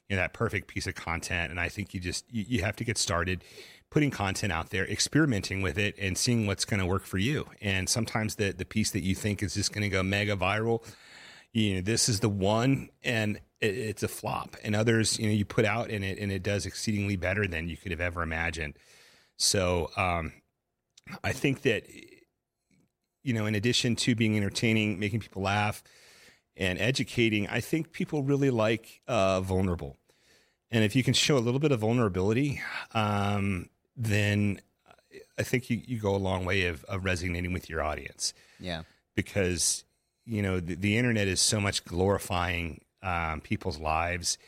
you 0.09 0.17
know, 0.17 0.23
that 0.23 0.33
perfect 0.33 0.69
piece 0.69 0.87
of 0.87 0.95
content. 0.95 1.51
And 1.51 1.59
I 1.59 1.69
think 1.69 1.93
you 1.93 2.01
just, 2.01 2.25
you, 2.33 2.45
you 2.49 2.63
have 2.63 2.77
to 2.77 2.85
get 2.85 2.97
started 2.97 3.45
putting 3.91 4.11
content 4.11 4.53
out 4.53 4.71
there, 4.71 4.87
experimenting 4.87 5.63
with 5.63 5.77
it 5.77 5.97
and 5.99 6.17
seeing 6.17 6.47
what's 6.47 6.65
going 6.65 6.79
to 6.79 6.87
work 6.87 7.05
for 7.05 7.19
you. 7.19 7.47
And 7.61 7.89
sometimes 7.89 8.37
the, 8.37 8.53
the 8.53 8.65
piece 8.65 8.93
that 8.93 9.03
you 9.03 9.17
think 9.17 9.43
is 9.43 9.55
just 9.55 9.73
going 9.73 9.83
to 9.83 9.89
go 9.89 10.03
mega 10.05 10.37
viral, 10.37 10.85
you 11.53 11.75
know, 11.75 11.81
this 11.81 12.09
is 12.09 12.21
the 12.21 12.29
one 12.29 12.91
and 13.03 13.41
it, 13.61 13.77
it's 13.77 14.05
a 14.05 14.09
flop. 14.09 14.57
And 14.63 14.77
others, 14.77 15.19
you 15.19 15.27
know, 15.27 15.33
you 15.33 15.45
put 15.45 15.65
out 15.65 15.91
and 15.91 16.05
it, 16.05 16.19
and 16.19 16.31
it 16.31 16.45
does 16.45 16.67
exceedingly 16.67 17.17
better 17.17 17.49
than 17.49 17.69
you 17.69 17.77
could 17.77 17.91
have 17.91 18.01
ever 18.01 18.23
imagined. 18.23 18.75
So, 19.37 19.91
um, 19.97 20.35
I 21.25 21.33
think 21.33 21.63
that 21.63 21.85
you 23.23 23.33
know, 23.35 23.47
in 23.47 23.55
addition 23.55 23.97
to 23.97 24.15
being 24.15 24.37
entertaining, 24.37 24.99
making 24.99 25.21
people 25.21 25.43
laugh, 25.43 25.83
and 26.57 26.79
educating, 26.79 27.47
I 27.49 27.61
think 27.61 27.93
people 27.93 28.23
really 28.23 28.51
like 28.51 29.01
uh, 29.09 29.41
vulnerable. 29.41 29.97
And 30.71 30.85
if 30.85 30.95
you 30.95 31.03
can 31.03 31.15
show 31.15 31.37
a 31.37 31.41
little 31.41 31.61
bit 31.61 31.73
of 31.73 31.81
vulnerability, 31.81 32.61
um, 32.95 33.69
then 33.97 34.61
I 35.39 35.43
think 35.43 35.71
you, 35.71 35.81
you 35.87 35.99
go 35.99 36.15
a 36.15 36.19
long 36.19 36.45
way 36.45 36.67
of, 36.67 36.85
of 36.85 37.05
resonating 37.05 37.53
with 37.53 37.69
your 37.69 37.83
audience 37.83 38.35
Yeah. 38.59 38.83
because 39.15 39.85
you 40.27 40.43
know 40.43 40.61
the, 40.61 40.75
the 40.77 40.97
internet 40.97 41.27
is 41.29 41.41
so 41.41 41.61
much 41.61 41.85
glorifying 41.85 42.83
um, 43.03 43.41
people's 43.41 43.79
lives. 43.79 44.39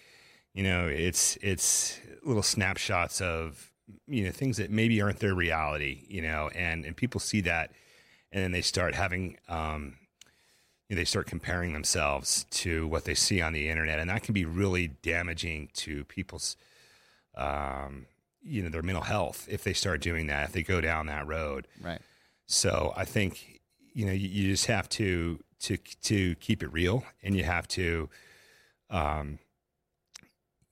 You 0.54 0.62
know, 0.64 0.86
it's 0.86 1.36
it's 1.42 1.98
little 2.24 2.42
snapshots 2.42 3.20
of 3.20 3.72
you 4.06 4.24
know 4.24 4.30
things 4.30 4.58
that 4.58 4.70
maybe 4.70 5.00
aren't 5.00 5.18
their 5.18 5.34
reality. 5.34 6.04
You 6.08 6.22
know, 6.22 6.50
and 6.54 6.84
and 6.84 6.94
people 6.96 7.20
see 7.20 7.40
that, 7.42 7.72
and 8.32 8.42
then 8.42 8.52
they 8.52 8.62
start 8.62 8.94
having. 8.94 9.36
Um, 9.48 9.96
you 10.88 10.96
know, 10.96 11.00
they 11.00 11.06
start 11.06 11.26
comparing 11.26 11.72
themselves 11.72 12.44
to 12.50 12.86
what 12.86 13.06
they 13.06 13.14
see 13.14 13.40
on 13.40 13.54
the 13.54 13.70
internet, 13.70 13.98
and 13.98 14.10
that 14.10 14.22
can 14.22 14.34
be 14.34 14.44
really 14.44 14.88
damaging 14.88 15.70
to 15.74 16.04
people's, 16.04 16.54
um, 17.34 18.04
you 18.42 18.62
know, 18.62 18.68
their 18.68 18.82
mental 18.82 19.04
health 19.04 19.46
if 19.50 19.64
they 19.64 19.72
start 19.72 20.02
doing 20.02 20.26
that. 20.26 20.48
If 20.48 20.52
they 20.52 20.62
go 20.62 20.82
down 20.82 21.06
that 21.06 21.26
road, 21.26 21.66
Right. 21.80 22.00
so 22.46 22.92
I 22.94 23.06
think 23.06 23.60
you 23.94 24.04
know 24.04 24.12
you, 24.12 24.28
you 24.28 24.50
just 24.50 24.66
have 24.66 24.86
to 24.90 25.42
to 25.60 25.78
to 25.78 26.34
keep 26.36 26.62
it 26.62 26.70
real, 26.72 27.04
and 27.22 27.34
you 27.34 27.44
have 27.44 27.66
to, 27.68 28.10
um, 28.90 29.38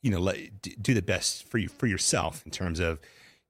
you 0.02 0.10
know, 0.10 0.18
let, 0.20 0.38
do 0.82 0.92
the 0.92 1.00
best 1.02 1.44
for 1.44 1.56
you 1.56 1.68
for 1.68 1.86
yourself 1.86 2.42
in 2.44 2.50
terms 2.50 2.78
of 2.80 2.98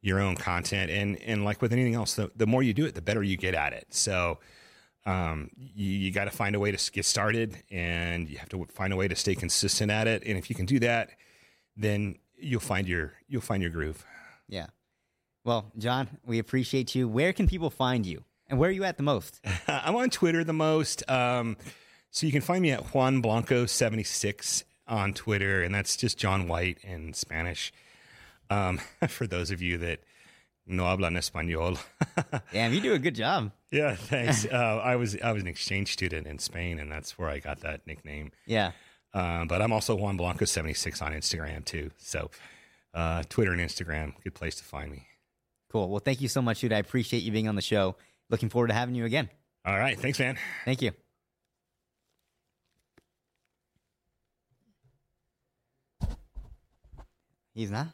your 0.03 0.21
own 0.21 0.37
content, 0.37 0.91
and 0.91 1.21
and 1.23 1.45
like 1.45 1.61
with 1.63 1.73
anything 1.73 1.95
else, 1.95 2.15
the, 2.15 2.31
the 2.37 2.47
more 2.47 2.63
you 2.63 2.73
do 2.73 2.87
it, 2.87 2.95
the 2.95 3.03
better 3.03 3.23
you 3.23 3.37
get 3.37 3.55
at 3.55 3.73
it. 3.73 3.87
So. 3.91 4.39
Um, 5.07 5.49
you, 5.57 5.93
you 5.93 6.13
got 6.13 6.25
to 6.25 6.31
find 6.31 6.55
a 6.55 6.61
way 6.61 6.73
to 6.73 6.93
get 6.93 7.07
started, 7.07 7.57
and 7.71 8.29
you 8.29 8.37
have 8.37 8.51
to 8.51 8.67
find 8.67 8.93
a 8.93 8.97
way 8.97 9.09
to 9.09 9.17
stay 9.17 9.35
consistent 9.35 9.91
at 9.91 10.07
it. 10.07 10.23
And 10.27 10.37
if 10.37 10.51
you 10.51 10.55
can 10.55 10.67
do 10.67 10.79
that, 10.81 11.13
then 11.75 12.17
you'll 12.37 12.61
find 12.61 12.87
your 12.87 13.15
you'll 13.27 13.41
find 13.41 13.63
your 13.63 13.71
groove. 13.71 14.05
Yeah. 14.47 14.67
Well, 15.43 15.73
John, 15.79 16.09
we 16.27 16.39
appreciate 16.39 16.95
you. 16.95 17.09
Where 17.09 17.33
can 17.33 17.49
people 17.49 17.71
find 17.71 18.05
you? 18.05 18.25
And 18.49 18.59
where 18.59 18.69
are 18.69 18.73
you 18.73 18.85
at 18.85 18.97
the 18.97 19.03
most? 19.03 19.41
I'm 19.69 19.97
on 19.97 20.11
Twitter 20.11 20.45
the 20.45 20.53
most. 20.53 21.09
Um, 21.09 21.57
so 22.11 22.27
you 22.27 22.33
can 22.33 22.43
find 22.43 22.61
me 22.61 22.73
at 22.73 22.95
Juan 22.95 23.21
Blanco 23.21 23.67
76 23.67 24.65
on 24.89 25.15
Twitter, 25.15 25.63
and 25.63 25.75
that's 25.75 25.97
just 25.97 26.19
John 26.19 26.49
White 26.49 26.79
in 26.83 27.15
Spanish. 27.15 27.73
Um, 28.51 28.81
for 29.09 29.27
those 29.27 29.51
of 29.51 29.63
you 29.63 29.79
that 29.79 30.01
no 30.67 30.85
hablan 30.85 31.17
español. 31.17 31.79
Damn, 32.53 32.73
you 32.73 32.81
do 32.81 32.93
a 32.93 32.99
good 32.99 33.15
job. 33.15 33.53
yeah, 33.71 33.95
thanks. 33.95 34.45
Uh, 34.53 34.81
I 34.83 34.97
was 34.97 35.17
I 35.23 35.33
was 35.33 35.43
an 35.43 35.49
exchange 35.49 35.93
student 35.93 36.27
in 36.27 36.39
Spain, 36.39 36.79
and 36.79 36.91
that's 36.91 37.19
where 37.19 37.29
I 37.29 37.39
got 37.39 37.61
that 37.61 37.87
nickname. 37.87 38.33
Yeah. 38.47 38.73
Um, 39.13 39.49
but 39.49 39.61
I'm 39.61 39.73
also 39.73 39.97
Juan 39.97 40.17
Blanco 40.17 40.45
76 40.45 41.03
on 41.03 41.13
Instagram 41.13 41.65
too. 41.65 41.91
So 41.99 42.31
uh, 42.95 43.25
Twitter 43.29 43.53
and 43.53 43.61
Instagram, 43.61 44.13
good 44.23 44.35
place 44.35 44.55
to 44.57 44.65
find 44.65 44.91
me. 44.93 45.07
Cool. 45.71 45.89
Well, 45.89 46.01
thank 46.01 46.21
you 46.21 46.29
so 46.29 46.43
much, 46.43 46.61
dude. 46.61 46.73
I 46.73 46.79
appreciate 46.79 47.23
you 47.23 47.33
being 47.33 47.49
on 47.49 47.55
the 47.57 47.63
show. 47.63 47.97
Looking 48.29 48.49
forward 48.49 48.69
to 48.69 48.75
having 48.75 48.95
you 48.95 49.05
again. 49.05 49.29
All 49.65 49.79
right, 49.79 49.99
thanks, 49.99 50.19
man. 50.19 50.37
Thank 50.65 50.83
you. 50.83 50.93
He's 57.55 57.71
not? 57.71 57.89